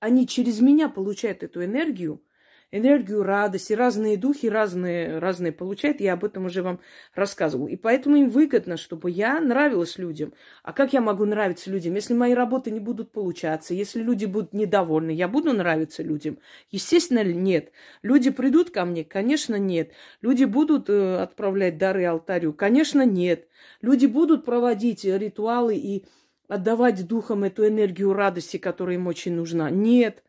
Они 0.00 0.26
через 0.26 0.60
меня 0.60 0.88
получают 0.90 1.42
эту 1.42 1.64
энергию, 1.64 2.22
энергию 2.70 3.22
радости, 3.22 3.72
разные 3.72 4.16
духи 4.16 4.46
разные, 4.46 5.18
разные 5.18 5.52
получают. 5.52 6.00
Я 6.00 6.14
об 6.14 6.24
этом 6.24 6.46
уже 6.46 6.62
вам 6.62 6.80
рассказывала. 7.14 7.68
И 7.68 7.76
поэтому 7.76 8.16
им 8.16 8.28
выгодно, 8.28 8.76
чтобы 8.76 9.10
я 9.10 9.40
нравилась 9.40 9.98
людям. 9.98 10.32
А 10.62 10.72
как 10.72 10.92
я 10.92 11.00
могу 11.00 11.24
нравиться 11.24 11.70
людям? 11.70 11.94
Если 11.94 12.14
мои 12.14 12.34
работы 12.34 12.70
не 12.70 12.80
будут 12.80 13.12
получаться, 13.12 13.74
если 13.74 14.02
люди 14.02 14.26
будут 14.26 14.52
недовольны, 14.52 15.10
я 15.10 15.28
буду 15.28 15.52
нравиться 15.52 16.02
людям? 16.02 16.38
Естественно, 16.70 17.24
нет. 17.24 17.72
Люди 18.02 18.30
придут 18.30 18.70
ко 18.70 18.84
мне? 18.84 19.04
Конечно, 19.04 19.56
нет. 19.56 19.92
Люди 20.20 20.44
будут 20.44 20.90
э, 20.90 21.16
отправлять 21.16 21.78
дары 21.78 22.04
алтарю? 22.04 22.52
Конечно, 22.52 23.04
нет. 23.04 23.48
Люди 23.80 24.06
будут 24.06 24.44
проводить 24.44 25.04
ритуалы 25.04 25.76
и 25.76 26.04
отдавать 26.48 27.06
духам 27.06 27.44
эту 27.44 27.66
энергию 27.66 28.12
радости, 28.12 28.56
которая 28.56 28.96
им 28.96 29.06
очень 29.06 29.34
нужна? 29.34 29.70
Нет. 29.70 30.22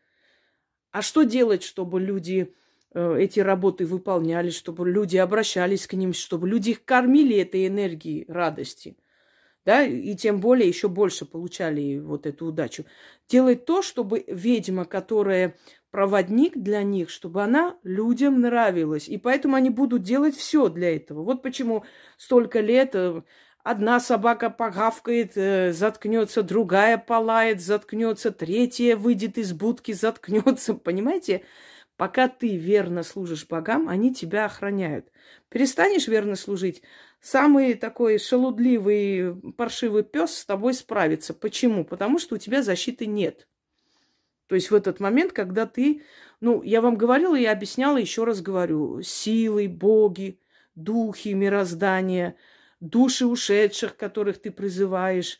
А 0.92 1.02
что 1.02 1.22
делать, 1.22 1.62
чтобы 1.62 2.00
люди 2.00 2.54
э, 2.94 3.16
эти 3.18 3.40
работы 3.40 3.86
выполняли, 3.86 4.50
чтобы 4.50 4.88
люди 4.88 5.16
обращались 5.16 5.86
к 5.86 5.94
ним, 5.94 6.12
чтобы 6.12 6.48
люди 6.48 6.70
их 6.70 6.84
кормили 6.84 7.36
этой 7.36 7.66
энергией 7.66 8.24
радости? 8.28 8.96
Да, 9.66 9.82
и 9.84 10.14
тем 10.16 10.40
более 10.40 10.68
еще 10.68 10.88
больше 10.88 11.26
получали 11.26 11.98
вот 11.98 12.26
эту 12.26 12.46
удачу. 12.46 12.86
Делать 13.28 13.66
то, 13.66 13.82
чтобы 13.82 14.24
ведьма, 14.26 14.86
которая 14.86 15.56
проводник 15.90 16.56
для 16.56 16.82
них, 16.82 17.10
чтобы 17.10 17.42
она 17.42 17.76
людям 17.82 18.40
нравилась. 18.40 19.08
И 19.08 19.18
поэтому 19.18 19.56
они 19.56 19.70
будут 19.70 20.02
делать 20.02 20.34
все 20.36 20.68
для 20.68 20.96
этого. 20.96 21.22
Вот 21.22 21.42
почему 21.42 21.84
столько 22.16 22.60
лет 22.60 22.94
э, 22.94 23.22
Одна 23.62 24.00
собака 24.00 24.48
погавкает, 24.48 25.32
э, 25.36 25.72
заткнется, 25.72 26.42
другая 26.42 26.96
полает, 26.96 27.60
заткнется, 27.60 28.30
третья 28.30 28.96
выйдет 28.96 29.36
из 29.36 29.52
будки, 29.52 29.92
заткнется. 29.92 30.74
Понимаете? 30.84 31.44
Пока 31.96 32.28
ты 32.28 32.56
верно 32.56 33.02
служишь 33.02 33.46
богам, 33.46 33.86
они 33.90 34.14
тебя 34.14 34.46
охраняют. 34.46 35.12
Перестанешь 35.50 36.08
верно 36.08 36.34
служить, 36.34 36.82
самый 37.20 37.74
такой 37.74 38.18
шелудливый, 38.18 39.34
паршивый 39.52 40.04
пес 40.04 40.38
с 40.38 40.46
тобой 40.46 40.72
справится. 40.72 41.34
Почему? 41.34 41.84
Потому 41.84 42.18
что 42.18 42.36
у 42.36 42.38
тебя 42.38 42.62
защиты 42.62 43.04
нет. 43.04 43.46
То 44.46 44.54
есть 44.54 44.70
в 44.70 44.74
этот 44.74 44.98
момент, 44.98 45.32
когда 45.32 45.66
ты, 45.66 46.02
ну, 46.40 46.62
я 46.62 46.80
вам 46.80 46.96
говорила, 46.96 47.34
я 47.34 47.52
объясняла, 47.52 47.98
еще 47.98 48.24
раз 48.24 48.40
говорю, 48.40 49.02
силы, 49.02 49.68
боги, 49.68 50.40
духи, 50.74 51.28
мироздания, 51.34 52.34
души 52.80 53.26
ушедших, 53.26 53.96
которых 53.96 54.40
ты 54.40 54.50
призываешь, 54.50 55.38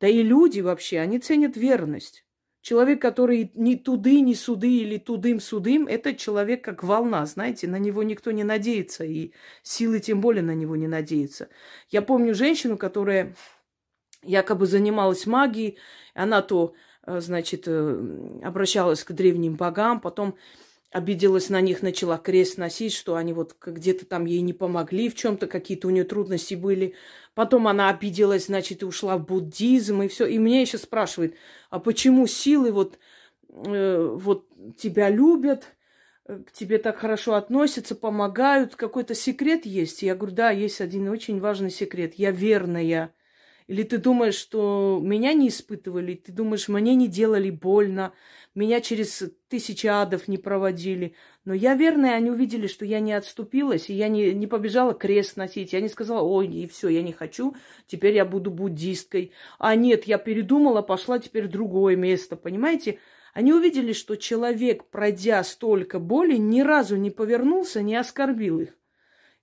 да 0.00 0.08
и 0.08 0.22
люди 0.22 0.60
вообще, 0.60 0.98
они 0.98 1.18
ценят 1.18 1.56
верность. 1.56 2.24
Человек, 2.60 3.02
который 3.02 3.50
ни 3.54 3.74
туды, 3.74 4.20
ни 4.20 4.34
суды 4.34 4.78
или 4.78 4.96
тудым-судым, 4.96 5.88
это 5.88 6.14
человек 6.14 6.62
как 6.62 6.84
волна, 6.84 7.26
знаете, 7.26 7.66
на 7.66 7.78
него 7.78 8.04
никто 8.04 8.30
не 8.30 8.44
надеется, 8.44 9.04
и 9.04 9.32
силы 9.64 9.98
тем 9.98 10.20
более 10.20 10.44
на 10.44 10.54
него 10.54 10.76
не 10.76 10.86
надеются. 10.86 11.48
Я 11.90 12.02
помню 12.02 12.34
женщину, 12.34 12.76
которая 12.76 13.34
якобы 14.22 14.66
занималась 14.66 15.26
магией, 15.26 15.78
она 16.14 16.40
то, 16.40 16.74
э, 17.04 17.20
значит, 17.20 17.64
э, 17.66 18.40
обращалась 18.44 19.02
к 19.02 19.10
древним 19.12 19.56
богам, 19.56 20.00
потом 20.00 20.36
обиделась 20.92 21.48
на 21.48 21.60
них, 21.60 21.82
начала 21.82 22.18
крест 22.18 22.58
носить, 22.58 22.92
что 22.92 23.16
они 23.16 23.32
вот 23.32 23.56
где-то 23.64 24.04
там 24.06 24.26
ей 24.26 24.40
не 24.42 24.52
помогли, 24.52 25.08
в 25.08 25.14
чем-то 25.14 25.46
какие-то 25.46 25.88
у 25.88 25.90
нее 25.90 26.04
трудности 26.04 26.54
были. 26.54 26.94
Потом 27.34 27.66
она 27.66 27.88
обиделась, 27.88 28.46
значит, 28.46 28.82
и 28.82 28.84
ушла 28.84 29.16
в 29.16 29.24
буддизм, 29.26 30.02
и 30.02 30.08
все. 30.08 30.26
И 30.26 30.38
меня 30.38 30.60
еще 30.60 30.78
спрашивают, 30.78 31.34
а 31.70 31.78
почему 31.78 32.26
силы 32.26 32.72
вот, 32.72 32.98
э, 33.48 34.16
вот 34.18 34.46
тебя 34.76 35.08
любят, 35.08 35.64
э, 36.26 36.42
к 36.46 36.52
тебе 36.52 36.78
так 36.78 36.98
хорошо 36.98 37.34
относятся, 37.34 37.94
помогают, 37.94 38.76
какой-то 38.76 39.14
секрет 39.14 39.64
есть? 39.64 40.02
Я 40.02 40.14
говорю, 40.14 40.36
да, 40.36 40.50
есть 40.50 40.82
один 40.82 41.08
очень 41.08 41.40
важный 41.40 41.70
секрет. 41.70 42.14
Я 42.16 42.30
верная. 42.30 43.14
Или 43.66 43.84
ты 43.84 43.98
думаешь, 43.98 44.34
что 44.34 45.00
меня 45.02 45.32
не 45.32 45.48
испытывали, 45.48 46.14
ты 46.14 46.32
думаешь, 46.32 46.68
мне 46.68 46.94
не 46.94 47.08
делали 47.08 47.48
больно, 47.50 48.12
меня 48.54 48.80
через 48.80 49.22
тысячи 49.48 49.86
адов 49.86 50.28
не 50.28 50.38
проводили. 50.38 51.14
Но 51.44 51.54
я 51.54 51.74
верная, 51.74 52.14
они 52.14 52.30
увидели, 52.30 52.66
что 52.66 52.84
я 52.84 53.00
не 53.00 53.12
отступилась, 53.12 53.88
и 53.88 53.94
я 53.94 54.08
не, 54.08 54.32
не 54.34 54.46
побежала 54.46 54.92
крест 54.94 55.36
носить. 55.36 55.72
Я 55.72 55.80
не 55.80 55.88
сказала, 55.88 56.22
ой, 56.22 56.48
и 56.48 56.66
все, 56.66 56.88
я 56.88 57.02
не 57.02 57.12
хочу, 57.12 57.56
теперь 57.86 58.14
я 58.14 58.24
буду 58.24 58.50
буддисткой. 58.50 59.32
А 59.58 59.74
нет, 59.74 60.04
я 60.04 60.18
передумала, 60.18 60.82
пошла 60.82 61.18
теперь 61.18 61.44
в 61.44 61.50
другое 61.50 61.96
место, 61.96 62.36
понимаете? 62.36 62.98
Они 63.32 63.52
увидели, 63.52 63.94
что 63.94 64.16
человек, 64.16 64.84
пройдя 64.84 65.42
столько 65.42 65.98
боли, 65.98 66.36
ни 66.36 66.60
разу 66.60 66.96
не 66.96 67.10
повернулся, 67.10 67.80
не 67.80 67.96
оскорбил 67.96 68.60
их. 68.60 68.76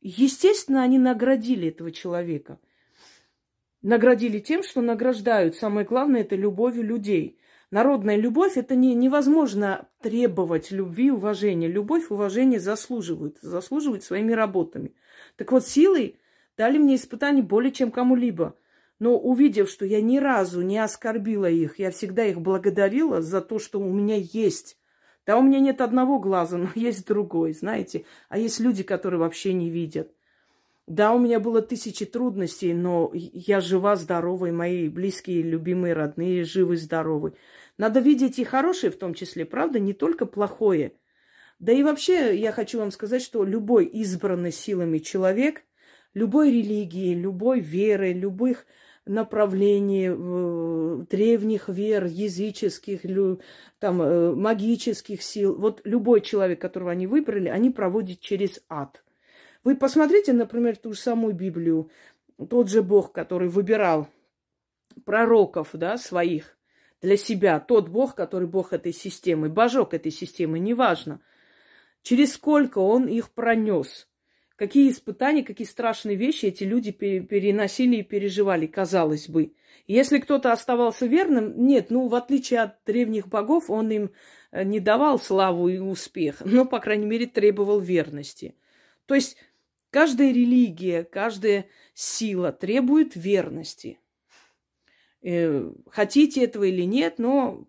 Естественно, 0.01 0.83
они 0.83 0.99
наградили 0.99 1.69
этого 1.69 1.91
человека– 1.91 2.59
наградили 3.81 4.39
тем, 4.39 4.63
что 4.63 4.81
награждают. 4.81 5.55
Самое 5.55 5.85
главное– 5.85 6.21
это 6.21 6.35
любовью 6.35 6.83
людей. 6.83 7.39
Народная 7.71 8.15
любовь– 8.15 8.53
это 8.57 8.75
не, 8.75 8.95
невозможно 8.95 9.87
требовать 10.01 10.71
любви, 10.71 11.11
уважения. 11.11 11.67
Любовь, 11.67 12.09
уважение 12.09 12.59
заслуживают, 12.59 13.37
заслуживают 13.41 14.03
своими 14.03 14.33
работами. 14.33 14.95
Так 15.35 15.51
вот, 15.51 15.67
силой 15.67 16.19
дали 16.57 16.79
мне 16.79 16.95
испытания 16.95 17.43
более 17.43 17.71
чем 17.71 17.91
кому-либо. 17.91 18.55
Но 18.97 19.17
увидев, 19.17 19.69
что 19.69 19.85
я 19.85 20.01
ни 20.01 20.17
разу 20.17 20.61
не 20.61 20.79
оскорбила 20.79 21.49
их, 21.49 21.79
я 21.79 21.91
всегда 21.91 22.25
их 22.25 22.41
благодарила 22.41 23.21
за 23.21 23.39
то, 23.39 23.59
что 23.59 23.79
у 23.79 23.93
меня 23.93 24.15
есть. 24.15 24.77
Да, 25.27 25.37
у 25.37 25.43
меня 25.43 25.59
нет 25.59 25.79
одного 25.79 26.17
глаза, 26.17 26.57
но 26.57 26.69
есть 26.75 27.05
другой, 27.05 27.53
знаете. 27.53 28.05
А 28.29 28.39
есть 28.39 28.59
люди, 28.59 28.81
которые 28.81 29.19
вообще 29.19 29.53
не 29.53 29.69
видят. 29.69 30.11
Да, 30.89 31.13
у 31.13 31.19
меня 31.19 31.39
было 31.39 31.61
тысячи 31.61 32.03
трудностей, 32.03 32.73
но 32.73 33.11
я 33.13 33.61
жива, 33.61 33.95
здорова, 33.95 34.47
и 34.47 34.51
мои 34.51 34.89
близкие, 34.89 35.43
любимые, 35.43 35.93
родные 35.93 36.43
живы, 36.43 36.77
здоровы. 36.77 37.35
Надо 37.77 37.99
видеть 37.99 38.39
и 38.39 38.43
хорошее 38.43 38.91
в 38.91 38.97
том 38.97 39.13
числе, 39.13 39.45
правда, 39.45 39.77
не 39.79 39.93
только 39.93 40.25
плохое. 40.25 40.93
Да 41.59 41.71
и 41.71 41.83
вообще 41.83 42.35
я 42.35 42.51
хочу 42.51 42.79
вам 42.79 42.89
сказать, 42.89 43.21
что 43.21 43.43
любой 43.43 43.85
избранный 43.85 44.51
силами 44.51 44.97
человек, 44.97 45.61
любой 46.15 46.49
религии, 46.49 47.13
любой 47.13 47.59
веры, 47.59 48.11
любых 48.11 48.65
направлений, 49.05 50.07
древних 51.05 51.69
вер, 51.69 52.05
языческих, 52.05 53.01
там, 53.77 54.01
э, 54.01 54.33
магических 54.33 55.21
сил, 55.21 55.55
вот 55.55 55.81
любой 55.83 56.21
человек, 56.21 56.59
которого 56.59 56.89
они 56.89 57.05
выбрали, 57.05 57.49
они 57.49 57.69
проводят 57.69 58.21
через 58.21 58.59
ад– 58.69 59.03
вы 59.63 59.75
посмотрите, 59.75 60.33
например, 60.33 60.77
ту 60.77 60.93
же 60.93 60.99
самую 60.99 61.33
Библию. 61.33 61.91
Тот 62.49 62.69
же 62.69 62.81
Бог, 62.81 63.11
который 63.11 63.49
выбирал 63.49 64.07
пророков, 65.05 65.69
да, 65.73 65.97
своих 65.97 66.57
для 67.01 67.17
себя, 67.17 67.59
тот 67.59 67.89
Бог, 67.89 68.15
который 68.15 68.47
Бог 68.47 68.73
этой 68.73 68.93
системы, 68.93 69.49
божок 69.49 69.93
этой 69.93 70.11
системы, 70.11 70.59
неважно, 70.59 71.21
через 72.01 72.33
сколько 72.33 72.79
он 72.79 73.07
их 73.07 73.31
пронес, 73.31 74.07
какие 74.55 74.91
испытания, 74.91 75.43
какие 75.43 75.67
страшные 75.67 76.17
вещи 76.17 76.47
эти 76.47 76.63
люди 76.63 76.91
переносили 76.91 77.97
и 77.97 78.03
переживали, 78.03 78.67
казалось 78.67 79.29
бы. 79.29 79.53
Если 79.87 80.19
кто-то 80.19 80.51
оставался 80.51 81.05
верным, 81.05 81.65
нет, 81.65 81.89
ну, 81.89 82.07
в 82.07 82.15
отличие 82.15 82.61
от 82.61 82.83
древних 82.85 83.27
богов, 83.27 83.69
он 83.69 83.89
им 83.89 84.11
э, 84.51 84.63
не 84.63 84.79
давал 84.79 85.19
славу 85.19 85.67
и 85.67 85.79
успех, 85.79 86.41
но, 86.45 86.65
по 86.65 86.79
крайней 86.79 87.05
мере, 87.05 87.25
требовал 87.25 87.79
верности. 87.79 88.55
То 89.05 89.15
есть 89.15 89.37
Каждая 89.91 90.31
религия, 90.31 91.03
каждая 91.03 91.67
сила 91.93 92.51
требует 92.51 93.15
верности. 93.15 93.99
Э, 95.21 95.71
хотите 95.89 96.43
этого 96.43 96.65
или 96.65 96.83
нет, 96.83 97.17
но 97.17 97.67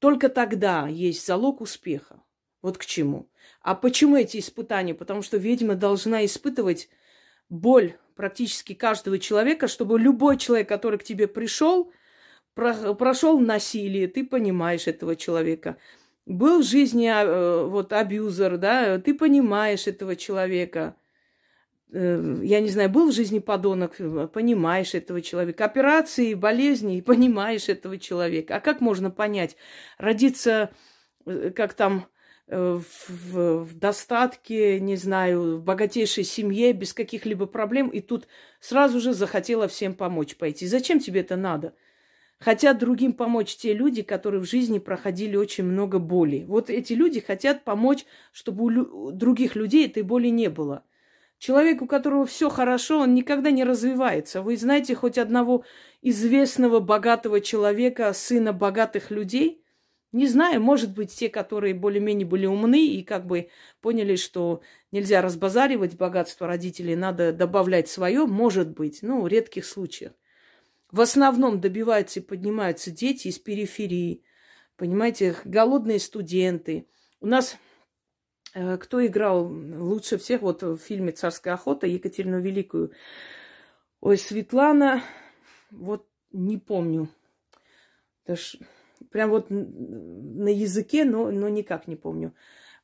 только 0.00 0.28
тогда 0.28 0.88
есть 0.88 1.24
залог 1.24 1.60
успеха. 1.60 2.22
Вот 2.60 2.78
к 2.78 2.84
чему. 2.84 3.30
А 3.60 3.74
почему 3.74 4.16
эти 4.16 4.38
испытания? 4.38 4.94
Потому 4.94 5.22
что 5.22 5.36
ведьма 5.36 5.76
должна 5.76 6.24
испытывать 6.24 6.88
боль 7.48 7.96
практически 8.16 8.74
каждого 8.74 9.18
человека, 9.18 9.68
чтобы 9.68 10.00
любой 10.00 10.36
человек, 10.38 10.68
который 10.68 10.98
к 10.98 11.04
тебе 11.04 11.28
пришел, 11.28 11.92
прошел 12.54 13.38
насилие, 13.38 14.08
ты 14.08 14.24
понимаешь 14.24 14.88
этого 14.88 15.14
человека 15.14 15.76
был 16.26 16.60
в 16.60 16.64
жизни 16.64 17.08
э, 17.08 17.64
вот 17.66 17.92
абьюзер, 17.92 18.58
да, 18.58 18.98
ты 18.98 19.14
понимаешь 19.14 19.86
этого 19.86 20.16
человека. 20.16 20.96
Э, 21.92 22.40
я 22.42 22.60
не 22.60 22.68
знаю, 22.68 22.90
был 22.90 23.10
в 23.10 23.14
жизни 23.14 23.38
подонок, 23.38 23.96
понимаешь 24.32 24.94
этого 24.94 25.22
человека. 25.22 25.64
Операции, 25.64 26.34
болезни, 26.34 27.00
понимаешь 27.00 27.68
этого 27.68 27.96
человека. 27.98 28.56
А 28.56 28.60
как 28.60 28.80
можно 28.80 29.10
понять? 29.10 29.56
Родиться, 29.98 30.70
э, 31.24 31.50
как 31.54 31.74
там, 31.74 32.06
в, 32.48 33.64
в 33.64 33.74
достатке, 33.76 34.78
не 34.78 34.94
знаю, 34.94 35.56
в 35.56 35.64
богатейшей 35.64 36.22
семье, 36.22 36.72
без 36.72 36.92
каких-либо 36.92 37.46
проблем, 37.46 37.88
и 37.88 38.00
тут 38.00 38.28
сразу 38.60 39.00
же 39.00 39.14
захотела 39.14 39.66
всем 39.66 39.94
помочь 39.94 40.36
пойти. 40.36 40.64
Зачем 40.68 41.00
тебе 41.00 41.22
это 41.22 41.34
надо? 41.34 41.74
Хотят 42.38 42.78
другим 42.78 43.14
помочь 43.14 43.56
те 43.56 43.72
люди, 43.72 44.02
которые 44.02 44.40
в 44.40 44.48
жизни 44.48 44.78
проходили 44.78 45.36
очень 45.36 45.64
много 45.64 45.98
боли. 45.98 46.44
Вот 46.46 46.68
эти 46.68 46.92
люди 46.92 47.20
хотят 47.20 47.64
помочь, 47.64 48.04
чтобы 48.32 48.64
у 48.64 49.10
других 49.10 49.56
людей 49.56 49.86
этой 49.86 50.02
боли 50.02 50.28
не 50.28 50.48
было. 50.48 50.84
Человек, 51.38 51.82
у 51.82 51.86
которого 51.86 52.26
все 52.26 52.48
хорошо, 52.50 53.00
он 53.00 53.14
никогда 53.14 53.50
не 53.50 53.64
развивается. 53.64 54.42
Вы 54.42 54.56
знаете 54.56 54.94
хоть 54.94 55.18
одного 55.18 55.64
известного 56.02 56.80
богатого 56.80 57.40
человека, 57.40 58.12
сына 58.12 58.52
богатых 58.52 59.10
людей? 59.10 59.62
Не 60.12 60.26
знаю, 60.26 60.62
может 60.62 60.94
быть, 60.94 61.14
те, 61.14 61.28
которые 61.28 61.74
более-менее 61.74 62.26
были 62.26 62.46
умны 62.46 62.86
и 62.86 63.02
как 63.02 63.26
бы 63.26 63.50
поняли, 63.82 64.16
что 64.16 64.62
нельзя 64.92 65.20
разбазаривать 65.20 65.96
богатство 65.96 66.46
родителей, 66.46 66.96
надо 66.96 67.32
добавлять 67.32 67.88
свое, 67.88 68.26
может 68.26 68.70
быть, 68.70 69.00
ну, 69.02 69.20
в 69.22 69.28
редких 69.28 69.66
случаях. 69.66 70.12
В 70.90 71.00
основном 71.00 71.60
добиваются 71.60 72.20
и 72.20 72.22
поднимаются 72.22 72.90
дети 72.90 73.28
из 73.28 73.38
периферии. 73.38 74.22
Понимаете, 74.76 75.36
голодные 75.44 75.98
студенты. 75.98 76.88
У 77.20 77.26
нас 77.26 77.56
э, 78.54 78.76
кто 78.76 79.04
играл 79.04 79.46
лучше 79.48 80.18
всех 80.18 80.42
вот 80.42 80.62
в 80.62 80.78
фильме 80.78 81.12
«Царская 81.12 81.54
охота» 81.54 81.86
Екатерину 81.86 82.40
Великую? 82.40 82.92
Ой, 84.00 84.16
Светлана, 84.16 85.02
вот 85.70 86.06
не 86.30 86.58
помню. 86.58 87.08
Даже 88.26 88.58
прям 89.10 89.30
вот 89.30 89.46
на 89.50 90.48
языке, 90.48 91.04
но, 91.04 91.30
но 91.30 91.48
никак 91.48 91.88
не 91.88 91.96
помню. 91.96 92.32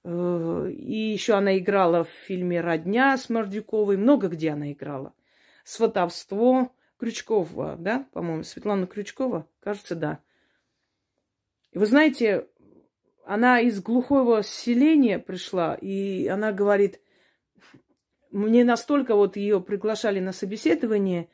Э, 0.02 0.68
и 0.70 1.12
еще 1.12 1.34
она 1.34 1.56
играла 1.56 2.02
в 2.02 2.10
фильме 2.26 2.60
«Родня» 2.60 3.16
с 3.16 3.28
Мордюковой. 3.28 3.96
Много 3.96 4.26
где 4.26 4.50
она 4.50 4.72
играла. 4.72 5.14
«Сватовство». 5.62 6.72
Крючкова, 7.02 7.74
да, 7.80 8.06
по-моему, 8.12 8.44
Светлана 8.44 8.86
Крючкова, 8.86 9.48
кажется, 9.58 9.96
да. 9.96 10.20
И 11.72 11.78
вы 11.78 11.86
знаете, 11.86 12.46
она 13.24 13.58
из 13.58 13.82
глухого 13.82 14.44
селения 14.44 15.18
пришла, 15.18 15.74
и 15.74 16.28
она 16.28 16.52
говорит, 16.52 17.00
мне 18.30 18.62
настолько 18.62 19.16
вот 19.16 19.34
ее 19.36 19.60
приглашали 19.60 20.20
на 20.20 20.30
собеседование 20.30 21.28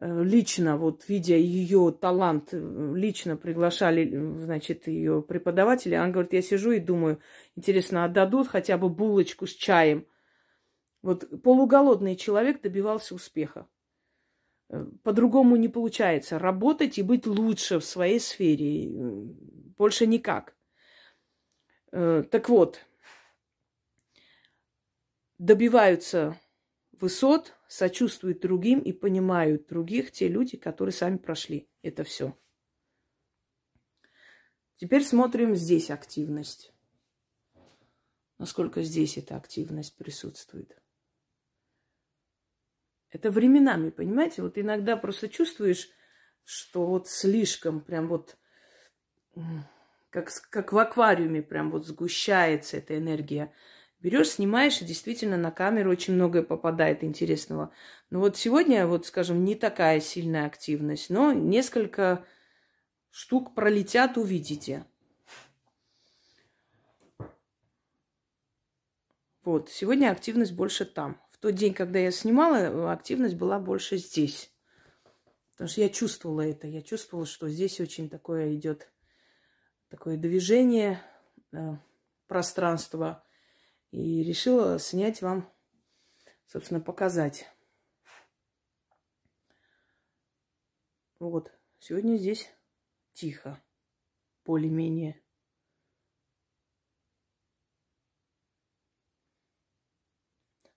э, 0.00 0.22
лично, 0.22 0.76
вот 0.76 1.08
видя 1.08 1.36
ее 1.36 1.96
талант, 1.98 2.50
э, 2.52 2.92
лично 2.94 3.38
приглашали, 3.38 4.14
значит, 4.36 4.86
ее 4.86 5.22
преподавателя. 5.22 6.02
Она 6.02 6.12
говорит, 6.12 6.34
я 6.34 6.42
сижу 6.42 6.72
и 6.72 6.78
думаю, 6.78 7.20
интересно, 7.54 8.04
отдадут 8.04 8.48
хотя 8.48 8.76
бы 8.76 8.90
булочку 8.90 9.46
с 9.46 9.54
чаем. 9.54 10.06
Вот 11.00 11.42
полуголодный 11.42 12.16
человек 12.16 12.60
добивался 12.60 13.14
успеха. 13.14 13.66
По-другому 15.02 15.56
не 15.56 15.68
получается. 15.68 16.38
Работать 16.38 16.98
и 16.98 17.02
быть 17.02 17.26
лучше 17.26 17.78
в 17.78 17.84
своей 17.84 18.18
сфере. 18.20 18.90
Больше 19.76 20.06
никак. 20.06 20.56
Так 21.90 22.48
вот, 22.48 22.80
добиваются 25.38 26.38
высот, 26.92 27.54
сочувствуют 27.68 28.40
другим 28.40 28.80
и 28.80 28.92
понимают 28.92 29.66
других 29.68 30.10
те 30.10 30.28
люди, 30.28 30.56
которые 30.56 30.92
сами 30.92 31.16
прошли 31.16 31.68
это 31.82 32.04
все. 32.04 32.36
Теперь 34.76 35.04
смотрим 35.04 35.54
здесь 35.54 35.90
активность. 35.90 36.72
Насколько 38.38 38.82
здесь 38.82 39.16
эта 39.16 39.36
активность 39.36 39.96
присутствует. 39.96 40.76
Это 43.16 43.30
временами, 43.30 43.88
понимаете? 43.88 44.42
Вот 44.42 44.58
иногда 44.58 44.94
просто 44.94 45.30
чувствуешь, 45.30 45.88
что 46.44 46.84
вот 46.84 47.08
слишком 47.08 47.80
прям 47.80 48.08
вот 48.08 48.36
как, 50.10 50.30
как 50.50 50.74
в 50.74 50.78
аквариуме 50.78 51.40
прям 51.40 51.70
вот 51.70 51.86
сгущается 51.86 52.76
эта 52.76 52.98
энергия. 52.98 53.54
Берешь, 54.00 54.32
снимаешь, 54.32 54.82
и 54.82 54.84
действительно 54.84 55.38
на 55.38 55.50
камеру 55.50 55.90
очень 55.90 56.12
многое 56.12 56.42
попадает 56.42 57.02
интересного. 57.02 57.72
Но 58.10 58.20
вот 58.20 58.36
сегодня, 58.36 58.86
вот 58.86 59.06
скажем, 59.06 59.46
не 59.46 59.54
такая 59.54 60.00
сильная 60.00 60.44
активность, 60.44 61.08
но 61.08 61.32
несколько 61.32 62.22
штук 63.10 63.54
пролетят, 63.54 64.18
увидите. 64.18 64.84
Вот, 69.42 69.70
сегодня 69.70 70.10
активность 70.10 70.52
больше 70.52 70.84
там. 70.84 71.18
В 71.36 71.42
тот 71.42 71.54
день, 71.54 71.74
когда 71.74 71.98
я 71.98 72.10
снимала, 72.10 72.92
активность 72.92 73.34
была 73.34 73.58
больше 73.58 73.98
здесь. 73.98 74.50
Потому 75.52 75.68
что 75.68 75.80
я 75.82 75.88
чувствовала 75.90 76.40
это. 76.40 76.66
Я 76.66 76.80
чувствовала, 76.80 77.26
что 77.26 77.48
здесь 77.48 77.78
очень 77.80 78.08
такое 78.08 78.54
идет 78.54 78.90
такое 79.88 80.16
движение, 80.16 81.00
э, 81.52 81.76
пространство. 82.26 83.22
И 83.90 84.22
решила 84.22 84.78
снять 84.78 85.20
вам, 85.22 85.50
собственно, 86.46 86.80
показать. 86.80 87.46
Вот, 91.18 91.50
сегодня 91.78 92.16
здесь 92.16 92.50
тихо, 93.12 93.62
более-менее. 94.44 95.22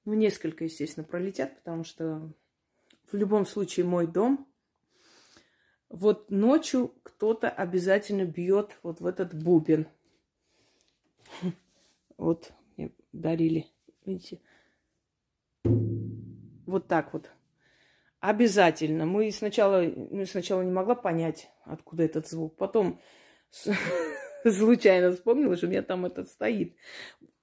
Ну, 0.09 0.15
несколько, 0.15 0.63
естественно, 0.63 1.05
пролетят, 1.05 1.55
потому 1.57 1.83
что 1.83 2.33
в 3.11 3.15
любом 3.15 3.45
случае 3.45 3.85
мой 3.85 4.07
дом. 4.07 4.47
Вот 5.87 6.31
ночью 6.31 6.95
кто-то 7.03 7.47
обязательно 7.47 8.25
бьет 8.25 8.79
вот 8.81 9.01
в 9.01 9.05
этот 9.05 9.35
бубен. 9.35 9.87
Вот 12.17 12.51
дарили. 13.13 13.67
Видите? 14.03 14.41
Вот 15.63 16.87
так 16.87 17.13
вот. 17.13 17.29
Обязательно. 18.19 19.05
Мы 19.05 19.31
сначала, 19.31 19.83
ну, 19.83 20.25
сначала 20.25 20.63
не 20.63 20.71
могла 20.71 20.95
понять, 20.95 21.51
откуда 21.65 22.01
этот 22.01 22.27
звук. 22.27 22.57
Потом 22.57 22.99
случайно 24.43 25.11
вспомнила, 25.11 25.55
что 25.55 25.67
у 25.67 25.69
меня 25.69 25.83
там 25.83 26.07
этот 26.07 26.29
стоит. 26.29 26.75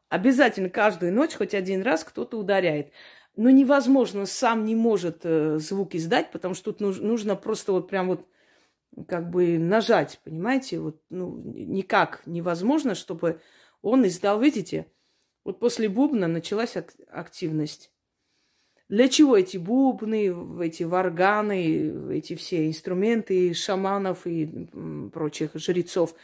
Обязательно 0.09 0.71
каждую 0.71 1.13
ночь 1.13 1.35
хоть 1.35 1.55
один 1.55 1.83
раз 1.83 2.05
кто-то 2.05 2.39
ударяет. 2.39 2.93
Но 3.35 3.51
невозможно, 3.51 4.25
сам 4.25 4.65
не 4.65 4.75
может 4.75 5.21
э, 5.25 5.59
звук 5.59 5.95
издать, 5.95 6.31
потому 6.31 6.55
что 6.55 6.73
тут 6.73 6.81
нужно, 6.81 7.37
просто 7.37 7.73
вот 7.73 7.89
прям 7.89 8.09
вот 8.09 8.27
как 9.09 9.29
бы 9.31 9.59
нажать, 9.59 10.21
понимаете? 10.25 10.79
Вот 10.79 11.03
ну, 11.11 11.39
никак 11.45 12.23
невозможно, 12.25 12.95
чтобы 12.95 13.41
он 13.83 14.07
издал, 14.07 14.41
видите? 14.41 14.87
Вот 15.45 15.59
после 15.59 15.89
бубна 15.89 16.29
началась 16.29 16.77
активность. 17.11 17.93
Для 18.89 19.09
чего 19.09 19.37
эти 19.37 19.57
бубны, 19.57 20.35
эти 20.65 20.85
варганы, 20.85 22.15
эти 22.17 22.37
все 22.37 22.69
инструменты 22.69 23.53
шаманов 23.53 24.27
и 24.27 24.69
прочих 25.13 25.51
жрецов? 25.55 26.15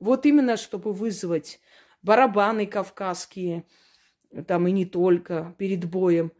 Вот 0.00 0.26
именно, 0.26 0.56
чтобы 0.56 0.92
вызвать 0.92 1.60
барабаны 2.02 2.66
кавказские, 2.66 3.64
там 4.46 4.68
и 4.68 4.72
не 4.72 4.86
только, 4.86 5.54
перед 5.58 5.84
боем, 5.84 6.32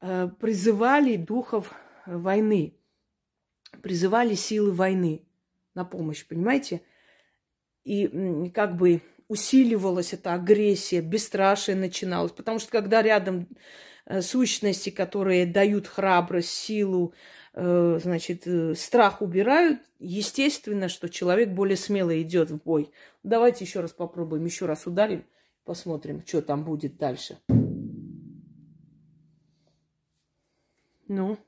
э, 0.00 0.28
призывали 0.40 1.16
духов 1.16 1.72
войны, 2.06 2.76
призывали 3.82 4.34
силы 4.34 4.72
войны 4.72 5.26
на 5.74 5.84
помощь, 5.84 6.26
понимаете? 6.26 6.82
И 7.84 8.50
как 8.54 8.76
бы 8.76 9.02
усиливалась 9.28 10.12
эта 10.12 10.34
агрессия, 10.34 11.00
бесстрашие 11.00 11.76
начиналось. 11.76 12.32
Потому 12.32 12.58
что 12.58 12.70
когда 12.70 13.02
рядом 13.02 13.48
э, 14.06 14.22
сущности, 14.22 14.90
которые 14.90 15.46
дают 15.46 15.86
храбрость, 15.86 16.50
силу, 16.50 17.14
значит, 17.60 18.46
э, 18.46 18.74
страх 18.76 19.20
убирают, 19.20 19.80
естественно, 19.98 20.88
что 20.88 21.08
человек 21.08 21.50
более 21.50 21.76
смело 21.76 22.20
идет 22.22 22.50
в 22.50 22.62
бой. 22.62 22.92
Давайте 23.24 23.64
еще 23.64 23.80
раз 23.80 23.92
попробуем, 23.92 24.44
еще 24.44 24.66
раз 24.66 24.86
ударим, 24.86 25.24
посмотрим, 25.64 26.24
что 26.24 26.40
там 26.40 26.64
будет 26.64 26.96
дальше. 26.96 27.38
Ну. 31.08 31.38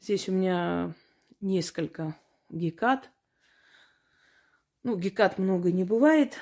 Здесь 0.00 0.28
у 0.28 0.32
меня 0.32 0.94
несколько 1.40 2.16
гекат. 2.48 3.10
Ну, 4.82 4.96
гекат 4.96 5.38
много 5.38 5.70
не 5.70 5.84
бывает. 5.84 6.38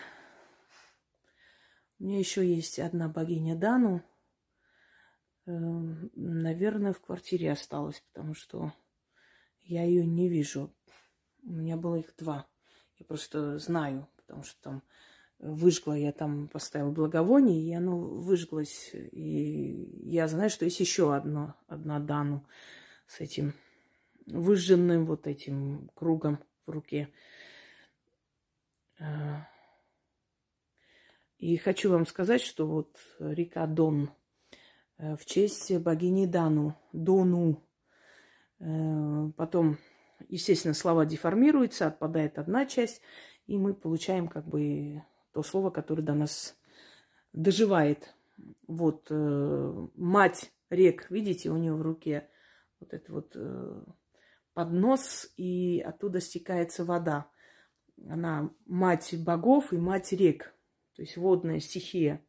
У 1.99 2.05
меня 2.05 2.19
еще 2.19 2.47
есть 2.47 2.79
одна 2.79 3.09
богиня 3.09 3.57
Дану. 3.57 4.03
Эм, 5.47 6.11
наверное, 6.15 6.93
в 6.93 7.01
квартире 7.01 7.53
осталась, 7.53 8.03
потому 8.13 8.35
что 8.35 8.73
я 9.63 9.85
ее 9.85 10.05
не 10.05 10.29
вижу. 10.29 10.75
У 11.43 11.53
меня 11.53 11.77
было 11.77 11.97
их 11.97 12.15
два. 12.17 12.47
Я 12.99 13.07
просто 13.07 13.59
знаю, 13.59 14.09
потому 14.17 14.43
что 14.43 14.61
там 14.61 14.83
выжгла 15.39 15.95
я 15.95 16.13
там, 16.13 16.49
поставила 16.49 16.91
благовоние, 16.91 17.63
и 17.63 17.73
оно 17.73 17.99
выжглось. 17.99 18.91
И 18.93 20.11
я 20.11 20.29
знаю, 20.29 20.51
что 20.51 20.65
есть 20.65 20.81
еще 20.81 21.15
одно, 21.15 21.55
одна 21.67 21.99
Дану 21.99 22.47
с 23.07 23.21
этим 23.21 23.55
выжженным 24.27 25.07
вот 25.07 25.27
этим 25.27 25.91
кругом 25.95 26.43
в 26.67 26.71
руке. 26.71 27.09
И 31.47 31.59
хочу 31.59 31.93
вам 31.93 32.07
сказать, 32.07 32.41
что 32.41 32.67
вот 32.67 32.99
река 33.21 33.69
Дон 33.69 34.11
э, 34.99 35.15
в 35.15 35.25
честь 35.27 35.73
богини 35.79 36.27
Дану, 36.27 36.75
Дону. 36.93 37.63
Э, 38.59 39.31
потом, 39.37 39.79
естественно, 40.29 40.75
слова 40.75 41.07
деформируются, 41.07 41.87
отпадает 41.87 42.41
одна 42.41 42.67
часть, 42.67 43.01
и 43.47 43.57
мы 43.59 43.75
получаем 43.75 44.27
как 44.27 44.45
бы 44.49 45.05
то 45.33 45.45
слово, 45.45 45.71
которое 45.71 46.03
до 46.03 46.15
нас 46.15 46.59
доживает. 47.33 48.13
Вот 48.67 49.07
э, 49.11 49.87
мать 49.95 50.51
рек, 50.69 51.07
видите, 51.11 51.51
у 51.51 51.57
нее 51.59 51.75
в 51.75 51.83
руке 51.83 52.29
вот 52.81 52.93
это 52.93 53.13
вот 53.13 53.37
поднос, 54.53 55.33
и 55.37 55.79
оттуда 55.79 56.21
стекается 56.21 56.85
вода. 56.85 57.31
Она 58.09 58.51
мать 58.67 59.15
богов 59.25 59.73
и 59.73 59.77
мать 59.77 60.11
рек, 60.11 60.56
то 60.97 61.03
есть 61.03 61.17
водная 61.17 61.61
стихия. 61.61 62.25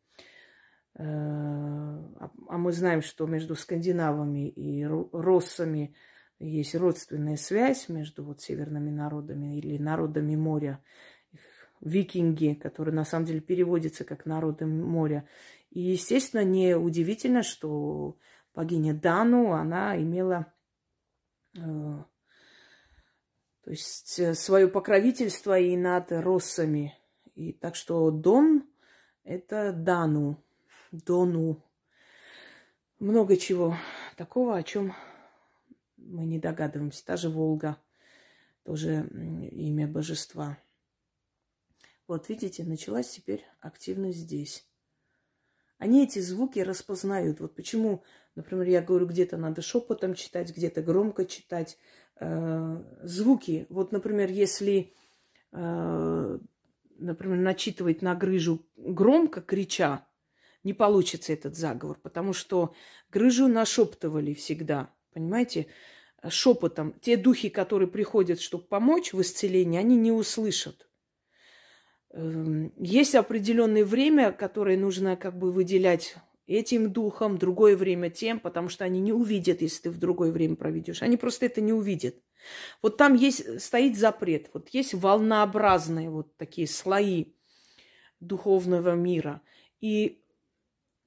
Э, 0.96 1.04
а, 1.04 2.32
а 2.50 2.58
мы 2.58 2.72
знаем, 2.72 3.02
что 3.02 3.26
между 3.26 3.56
скандинавами 3.56 4.50
и 4.50 4.86
россами 4.86 5.96
есть 6.40 6.76
родственная 6.76 7.38
связь 7.38 7.90
между 7.90 8.24
вот 8.24 8.42
северными 8.42 8.92
народами 8.92 9.58
или 9.58 9.78
народами 9.78 10.36
моря. 10.36 10.84
Викинги, 11.80 12.54
которые 12.56 12.96
на 12.96 13.06
самом 13.06 13.26
деле 13.26 13.40
переводятся 13.40 14.04
как 14.04 14.26
народы 14.26 14.66
моря. 14.66 15.28
И, 15.70 15.80
естественно, 15.80 16.44
не 16.44 16.76
удивительно, 16.76 17.44
что 17.44 18.18
богиня 18.56 18.96
Дану, 18.96 19.54
она 19.54 19.96
имела, 20.02 20.52
э, 21.56 21.60
То 23.62 23.70
есть 23.70 24.20
э, 24.20 24.34
свое 24.34 24.68
покровительство 24.68 25.60
и 25.60 25.78
над 25.78 26.12
россами. 26.12 26.98
И 27.38 27.54
так 27.54 27.76
что 27.76 28.10
Дон– 28.10 28.64
это 29.24 29.72
Дану, 29.72 30.44
Дону. 30.92 31.64
Много 32.98 33.38
чего 33.38 33.78
такого, 34.16 34.58
о 34.58 34.64
чем 34.64 34.96
мы 35.98 36.26
не 36.26 36.40
догадываемся. 36.40 37.06
Та 37.06 37.16
же 37.16 37.30
Волга, 37.30 37.78
тоже 38.64 39.08
имя 39.52 39.88
божества. 39.88 40.58
Вот 42.08 42.28
видите, 42.28 42.64
началась 42.64 43.10
теперь 43.10 43.46
активность 43.60 44.18
здесь. 44.18 44.68
Они 45.78 46.04
эти 46.04 46.18
звуки 46.18 46.58
распознают. 46.58 47.40
Вот 47.40 47.54
почему, 47.54 48.04
например, 48.34 48.68
я 48.68 48.82
говорю, 48.82 49.06
где-то 49.06 49.38
надо 49.38 49.62
шепотом 49.62 50.16
читать, 50.16 50.58
где-то 50.58 50.82
громко 50.82 51.24
читать. 51.26 51.78
Э, 52.16 52.84
звуки. 53.04 53.68
Вот, 53.70 53.92
например, 53.92 54.32
если, 54.32 54.92
э, 55.52 56.40
например, 57.00 57.38
начитывать 57.38 58.02
на 58.02 58.16
грыжу 58.16 58.66
громко, 58.76 59.42
крича, 59.42 60.08
не 60.64 60.74
получится 60.74 61.34
этот 61.34 61.56
заговор, 61.56 61.98
потому 62.02 62.34
что 62.34 62.74
грыжу 63.10 63.48
нашептывали 63.48 64.34
всегда, 64.34 64.94
понимаете, 65.14 65.68
шепотом. 66.28 66.94
Те 67.00 67.16
духи, 67.18 67.50
которые 67.50 67.88
приходят, 67.88 68.42
чтобы 68.42 68.66
помочь 68.66 69.14
в 69.14 69.22
исцелении, 69.22 69.80
они 69.80 69.96
не 69.96 70.12
услышат. 70.12 70.90
Эм, 72.12 72.74
есть 72.78 73.16
определенное 73.16 73.86
время, 73.86 74.32
которое 74.32 74.78
нужно 74.78 75.16
как 75.16 75.38
бы 75.38 75.52
выделять 75.52 76.16
этим 76.48 76.92
духом, 76.92 77.38
другое 77.38 77.76
время 77.76 78.10
тем, 78.10 78.40
потому 78.40 78.70
что 78.70 78.86
они 78.86 79.00
не 79.02 79.14
увидят, 79.14 79.62
если 79.62 79.84
ты 79.84 79.90
в 79.92 80.00
другое 80.00 80.32
время 80.32 80.56
проведешь. 80.56 81.02
Они 81.02 81.18
просто 81.18 81.46
это 81.46 81.62
не 81.62 81.74
увидят. 81.74 82.16
Вот 82.82 82.98
там 82.98 83.14
есть, 83.14 83.62
стоит 83.62 83.98
запрет, 83.98 84.50
вот 84.54 84.70
есть 84.70 84.94
волнообразные 84.94 86.10
вот 86.10 86.36
такие 86.38 86.68
слои 86.68 87.34
духовного 88.20 88.96
мира. 88.96 89.42
И 89.82 90.22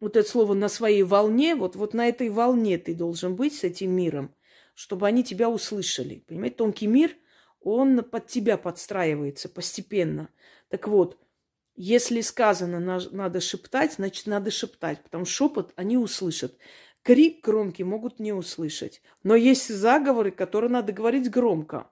вот 0.00 0.16
это 0.16 0.28
слово 0.28 0.54
на 0.54 0.68
своей 0.68 1.02
волне, 1.02 1.54
вот, 1.54 1.76
вот 1.76 1.94
на 1.94 2.08
этой 2.08 2.28
волне 2.28 2.78
ты 2.78 2.94
должен 2.94 3.36
быть 3.36 3.54
с 3.54 3.64
этим 3.64 3.90
миром, 3.92 4.34
чтобы 4.74 5.06
они 5.06 5.24
тебя 5.24 5.48
услышали. 5.48 6.24
Понимаете, 6.26 6.56
тонкий 6.56 6.86
мир, 6.86 7.16
он 7.60 8.02
под 8.02 8.26
тебя 8.26 8.56
подстраивается 8.56 9.48
постепенно. 9.48 10.30
Так 10.68 10.88
вот, 10.88 11.18
если 11.76 12.20
сказано 12.20 12.80
надо 13.10 13.40
шептать, 13.40 13.94
значит 13.94 14.26
надо 14.26 14.50
шептать, 14.50 15.02
потому 15.02 15.24
что 15.24 15.34
шепот 15.34 15.72
они 15.76 15.96
услышат. 15.96 16.56
Крик 17.02 17.42
громкий 17.44 17.84
могут 17.84 18.20
не 18.20 18.32
услышать. 18.32 19.00
Но 19.22 19.34
есть 19.34 19.68
заговоры, 19.74 20.30
которые 20.30 20.70
надо 20.70 20.92
говорить 20.92 21.30
громко. 21.30 21.90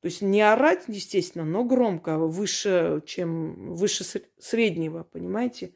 То 0.00 0.06
есть 0.06 0.22
не 0.22 0.40
орать, 0.40 0.84
естественно, 0.86 1.44
но 1.44 1.64
громко, 1.64 2.18
выше, 2.18 3.02
чем 3.04 3.74
выше 3.74 4.04
среднего, 4.38 5.02
понимаете? 5.02 5.74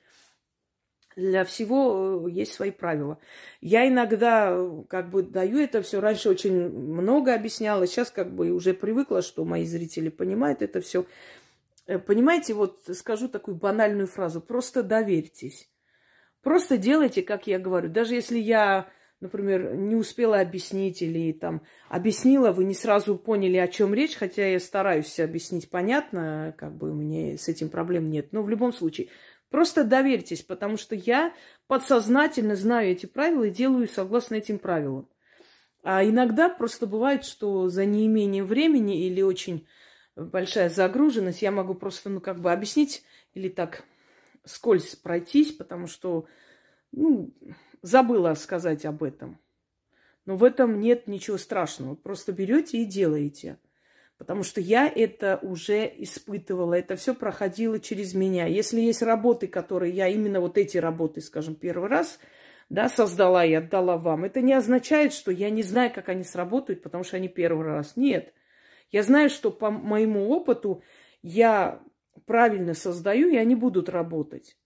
Для 1.16 1.44
всего 1.44 2.26
э, 2.26 2.31
есть 2.31 2.55
свои 2.55 2.70
правила. 2.70 3.18
Я 3.61 3.87
иногда 3.87 4.52
э, 4.52 4.85
как 4.88 5.11
бы 5.11 5.22
даю 5.22 5.59
это 5.59 5.83
все. 5.83 6.00
Раньше 6.00 6.31
очень 6.31 6.70
много 6.70 7.35
объясняла, 7.35 7.87
сейчас 7.87 8.11
как 8.11 8.35
бы 8.35 8.50
уже 8.52 8.72
привыкла, 8.72 9.20
что 9.20 9.44
мои 9.44 9.66
зрители 9.66 10.09
понимают 10.09 10.62
это 10.62 10.81
все. 10.81 11.05
Э, 11.87 11.99
понимаете, 11.99 12.55
вот 12.55 12.81
скажу 12.92 13.29
такую 13.29 13.57
банальную 13.57 14.07
фразу. 14.07 14.40
Просто 14.40 14.83
доверьтесь. 14.83 15.71
Просто 16.42 16.77
делайте, 16.77 17.23
как 17.23 17.47
я 17.47 17.59
говорю. 17.59 17.88
Даже 17.88 18.14
если 18.14 18.38
я, 18.38 18.88
например, 19.21 19.75
не 19.75 19.95
успела 19.95 20.40
объяснить 20.40 21.03
или 21.03 21.33
там 21.33 21.62
объяснила, 21.88 22.53
вы 22.53 22.64
не 22.64 22.75
сразу 22.75 23.16
поняли, 23.16 23.57
о 23.57 23.68
чем 23.68 23.95
речь, 23.95 24.16
хотя 24.16 24.47
я 24.47 24.59
стараюсь 24.59 25.21
объяснить 25.21 25.71
понятно, 25.71 26.55
как 26.59 26.77
бы 26.77 26.92
мне 26.92 27.38
с 27.38 27.49
этим 27.49 27.68
проблем 27.68 28.11
нет. 28.11 28.33
Но 28.33 28.42
в 28.42 28.49
любом 28.49 28.73
случае, 28.73 29.09
Просто 29.53 29.85
доверьтесь, 29.85 30.42
потому 30.42 30.79
что 30.79 30.95
я 30.95 31.35
подсознательно 31.66 32.57
знаю 32.57 32.92
эти 32.92 33.05
правила 33.05 33.45
и 33.45 33.51
делаю 33.51 33.87
согласно 33.87 34.37
этим 34.37 34.59
правилам. 34.59 35.11
А 35.83 36.03
иногда 36.03 36.49
просто 36.49 36.87
бывает, 36.87 37.27
что 37.27 37.68
за 37.68 37.85
неимением 37.85 38.47
времени 38.47 39.07
или 39.07 39.21
очень 39.21 39.66
большая 40.16 40.68
загруженность 40.68 41.42
я 41.42 41.51
могу 41.51 41.75
просто, 41.75 42.11
ну, 42.11 42.20
как 42.20 42.40
бы 42.40 42.53
объяснить 42.53 43.05
или 43.35 43.48
так 43.48 43.85
скользь 44.44 44.96
пройтись, 44.96 45.53
потому 45.53 45.87
что, 45.87 46.27
ну, 46.92 47.33
забыла 47.83 48.35
сказать 48.35 48.85
об 48.85 49.03
этом. 49.03 49.38
Но 50.25 50.37
в 50.37 50.44
этом 50.44 50.79
нет 50.79 51.09
ничего 51.09 51.37
страшного. 51.37 51.94
Просто 51.94 52.33
берете 52.33 52.79
и 52.79 52.85
делаете. 52.85 53.59
Потому 54.18 54.44
что 54.44 54.61
я 54.61 54.87
это 54.87 55.40
уже 55.42 55.92
испытывала, 55.98 56.75
это 56.75 56.94
все 56.94 57.12
проходило 57.12 57.81
через 57.81 58.14
меня. 58.14 58.46
Если 58.46 58.81
есть 58.81 59.03
работы, 59.03 59.48
которые 59.48 59.92
я 59.92 60.07
именно 60.07 60.40
вот 60.40 60.59
эти 60.59 60.79
работы, 60.79 61.20
скажем, 61.20 61.57
первый 61.57 61.88
раз 61.88 62.20
да, 62.68 62.88
создала 62.88 63.44
и 63.44 63.53
отдала 63.53 63.96
вам, 63.96 64.25
это 64.25 64.40
не 64.40 64.53
означает, 64.53 65.12
что 65.12 65.33
я 65.33 65.51
не 65.51 65.64
знаю, 65.64 65.92
как 65.92 66.09
они 66.09 66.22
сработают, 66.22 66.83
потому 66.83 67.03
что 67.03 67.16
они 67.16 67.27
первый 67.27 67.66
раз. 67.66 67.96
Нет. 67.96 68.33
Я 68.92 69.02
знаю, 69.02 69.31
что 69.31 69.50
по 69.50 69.70
моему 69.70 70.31
опыту 70.31 70.83
я 71.22 71.83
правильно 72.26 72.74
создаю, 72.74 73.28
и 73.31 73.37
они 73.37 73.57
будут 73.57 73.88
работать. 73.88 74.57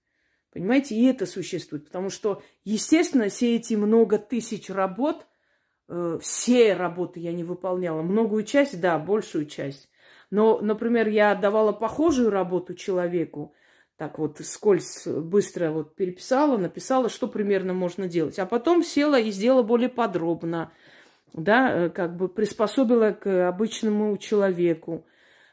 Понимаете, 0.53 0.95
и 0.97 1.05
это 1.07 1.25
существует. 1.25 1.87
Потому 1.87 2.11
что, 2.11 2.43
естественно, 2.65 3.29
все 3.29 3.57
эти 3.57 3.75
много 3.75 4.19
тысяч 4.19 4.69
работ– 4.69 5.27
э, 5.89 6.19
все 6.21 6.75
работы 6.75 7.21
я 7.21 7.33
не 7.33 7.45
выполняла. 7.45 8.03
Многую 8.03 8.45
часть, 8.45 8.81
да, 8.81 8.99
большую 8.99 9.47
часть. 9.47 9.89
Но, 10.31 10.59
например, 10.61 11.09
я 11.09 11.35
давала 11.35 11.73
похожую 11.73 12.31
работу 12.31 12.75
человеку, 12.75 13.55
так 13.97 14.19
вот 14.19 14.39
скользь 14.41 15.07
быстро 15.07 15.71
вот 15.71 15.95
переписала, 15.95 16.59
написала, 16.59 17.09
что 17.09 17.29
примерно 17.29 17.73
можно 17.73 18.09
делать. 18.09 18.39
А 18.39 18.47
потом 18.47 18.83
села 18.83 19.19
и 19.19 19.31
сделала 19.31 19.63
более 19.63 19.89
подробно, 19.89 20.73
да, 21.37 21.87
э, 21.87 21.91
как 21.91 22.17
бы 22.17 22.29
приспособила 22.29 23.13
к 23.13 23.49
обычному 23.49 24.17
человеку. 24.17 25.07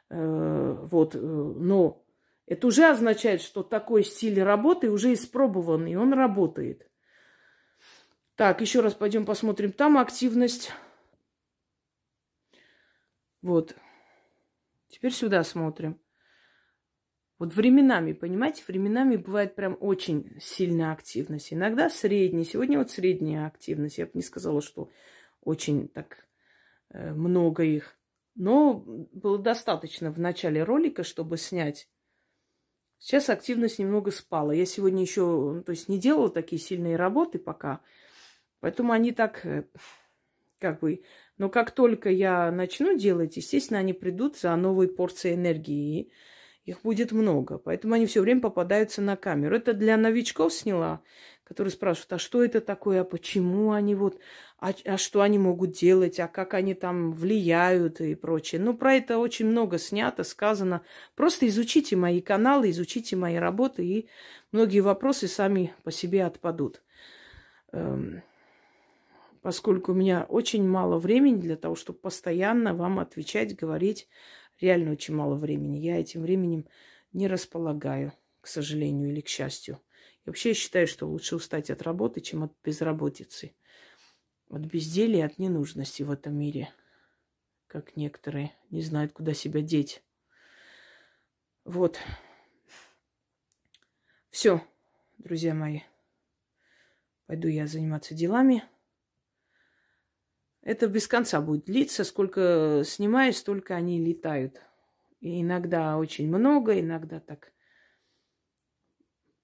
Э, 0.09 0.77
вот, 0.81 1.15
э, 1.15 1.19
но 1.19 2.03
это 2.45 2.67
уже 2.67 2.89
означает, 2.89 3.41
что 3.41 3.63
такой 3.63 4.03
стиль 4.03 4.41
работы 4.41 4.89
уже 4.89 5.13
испробован, 5.13 5.85
и 5.85 5.95
он 5.95 6.13
работает. 6.13 6.87
Так, 8.35 8.61
еще 8.61 8.79
раз 8.79 8.93
пойдем 8.93 9.25
посмотрим. 9.25 9.71
Там 9.71 9.97
активность. 9.97 10.71
Вот. 13.41 13.75
Теперь 14.87 15.11
сюда 15.11 15.43
смотрим. 15.43 15.99
Вот 17.39 17.53
временами, 17.53 18.13
понимаете, 18.13 18.63
временами 18.67 19.17
бывает 19.17 19.55
прям 19.55 19.75
очень 19.79 20.37
сильная 20.39 20.93
активность. 20.93 21.51
Иногда 21.51 21.89
средняя. 21.89 22.45
Сегодня 22.45 22.77
вот 22.79 22.89
средняя 22.89 23.47
активность. 23.47 23.97
Я 23.97 24.05
бы 24.05 24.11
не 24.13 24.21
сказала, 24.21 24.61
что 24.61 24.89
очень 25.45 25.87
так 25.87 26.27
э, 26.89 27.13
много 27.13 27.63
их. 27.63 27.97
Но 28.35 28.83
было 29.11 29.37
достаточно 29.37 30.11
в 30.11 30.19
начале 30.19 30.63
ролика, 30.63 31.03
чтобы 31.03 31.37
снять. 31.37 31.87
Сейчас 32.97 33.29
активность 33.29 33.79
немного 33.79 34.11
спала. 34.11 34.53
Я 34.53 34.65
сегодня 34.65 35.01
еще, 35.01 35.61
то 35.65 35.71
есть 35.71 35.89
не 35.89 35.99
делала 35.99 36.29
такие 36.29 36.59
сильные 36.59 36.95
работы 36.95 37.37
пока. 37.37 37.81
Поэтому 38.59 38.93
они 38.93 39.11
так, 39.11 39.45
э, 39.45 39.65
как 40.57 40.79
бы... 40.79 41.03
Но 41.37 41.49
как 41.49 41.71
только 41.71 42.09
я 42.09 42.51
начну 42.51 42.97
делать, 42.97 43.35
естественно, 43.35 43.79
они 43.79 43.91
придут 43.91 44.37
за 44.37 44.55
новой 44.55 44.87
порцией 44.87 45.35
энергии. 45.35 46.11
Их 46.63 46.81
будет 46.81 47.11
много. 47.11 47.57
Поэтому 47.57 47.95
они 47.95 48.05
все 48.05 48.21
время 48.21 48.39
попадаются 48.39 49.01
на 49.01 49.17
камеру. 49.17 49.55
Это 49.55 49.73
для 49.73 49.97
новичков 49.97 50.53
сняла, 50.53 51.03
которые 51.43 51.71
спрашивают, 51.71 52.13
а 52.13 52.17
что 52.17 52.43
это 52.43 52.61
такое, 52.61 53.01
а 53.01 53.03
почему 53.03 53.71
они 53.71 53.95
вот, 53.95 54.17
а, 54.59 54.73
а 54.85 54.97
что 54.97 55.21
они 55.21 55.37
могут 55.37 55.71
делать, 55.71 56.19
а 56.19 56.27
как 56.27 56.53
они 56.53 56.73
там 56.73 57.11
влияют 57.11 57.99
и 58.01 58.15
прочее. 58.15 58.61
Ну, 58.61 58.75
про 58.75 58.95
это 58.95 59.17
очень 59.17 59.47
много 59.47 59.77
снято, 59.77 60.23
сказано. 60.23 60.83
Просто 61.15 61.47
изучите 61.47 61.95
мои 61.95 62.21
каналы, 62.21 62.69
изучите 62.69 63.15
мои 63.15 63.35
работы, 63.35 63.85
и 63.85 64.09
многие 64.51 64.79
вопросы 64.79 65.27
сами 65.27 65.73
по 65.83 65.91
себе 65.91 66.25
отпадут. 66.25 66.81
Эм, 67.73 68.23
поскольку 69.41 69.91
у 69.91 69.95
меня 69.95 70.25
очень 70.29 70.67
мало 70.67 70.97
времени 70.97 71.41
для 71.41 71.57
того, 71.57 71.75
чтобы 71.75 71.99
постоянно 71.99 72.73
вам 72.73 72.99
отвечать, 72.99 73.55
говорить. 73.55 74.07
Реально 74.61 74.93
очень 74.93 75.13
мало 75.13 75.35
времени. 75.35 75.77
Я 75.77 75.99
этим 75.99 76.21
временем 76.21 76.65
не 77.11 77.27
располагаю, 77.27 78.13
к 78.39 78.47
сожалению 78.47 79.09
или 79.09 79.19
к 79.19 79.27
счастью. 79.27 79.81
И 80.25 80.29
вообще 80.29 80.49
я 80.49 80.55
считаю, 80.55 80.87
что 80.87 81.07
лучше 81.07 81.35
устать 81.35 81.69
от 81.69 81.81
работы, 81.81 82.21
чем 82.21 82.43
от 82.43 82.53
безработицы. 82.63 83.55
От 84.49 84.61
безделия, 84.61 85.25
от 85.25 85.37
ненужности 85.37 86.03
в 86.03 86.11
этом 86.11 86.35
мире. 86.37 86.69
Как 87.67 87.95
некоторые 87.97 88.53
не 88.69 88.81
знают, 88.81 89.13
куда 89.13 89.33
себя 89.33 89.61
деть. 89.61 90.03
Вот. 91.65 91.99
Все, 94.29 94.61
друзья 95.17 95.53
мои. 95.53 95.81
Пойду 97.25 97.47
я 97.47 97.67
заниматься 97.67 98.13
делами. 98.13 98.63
Это 100.61 100.87
без 100.87 101.07
конца 101.07 101.41
будет 101.41 101.65
длиться. 101.65 102.03
Сколько 102.03 102.83
снимаешь, 102.85 103.37
столько 103.37 103.75
они 103.75 103.99
летают. 103.99 104.61
И 105.19 105.41
иногда 105.41 105.97
очень 105.97 106.27
много, 106.27 106.79
иногда 106.79 107.19
так 107.19 107.52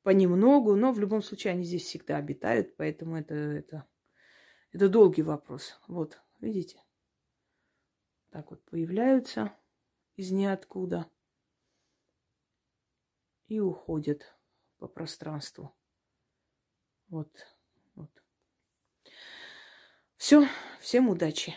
понемногу, 0.10 0.76
но 0.76 0.92
в 0.92 1.00
любом 1.00 1.22
случае 1.22 1.54
они 1.54 1.64
здесь 1.64 1.84
всегда 1.84 2.18
обитают, 2.18 2.76
поэтому 2.78 3.16
это, 3.16 3.36
это, 3.36 3.88
это 4.72 4.90
долгий 4.90 5.22
вопрос. 5.22 5.80
Вот, 5.88 6.20
видите? 6.40 6.84
Так 8.32 8.50
вот 8.50 8.66
появляются 8.66 9.54
из 10.16 10.32
ниоткуда 10.32 11.08
и 13.46 13.60
уходят 13.60 14.36
по 14.80 14.88
пространству. 14.88 15.78
Вот, 17.10 17.30
вот. 17.94 18.10
Все, 20.18 20.48
всем 20.80 21.10
удачи. 21.10 21.54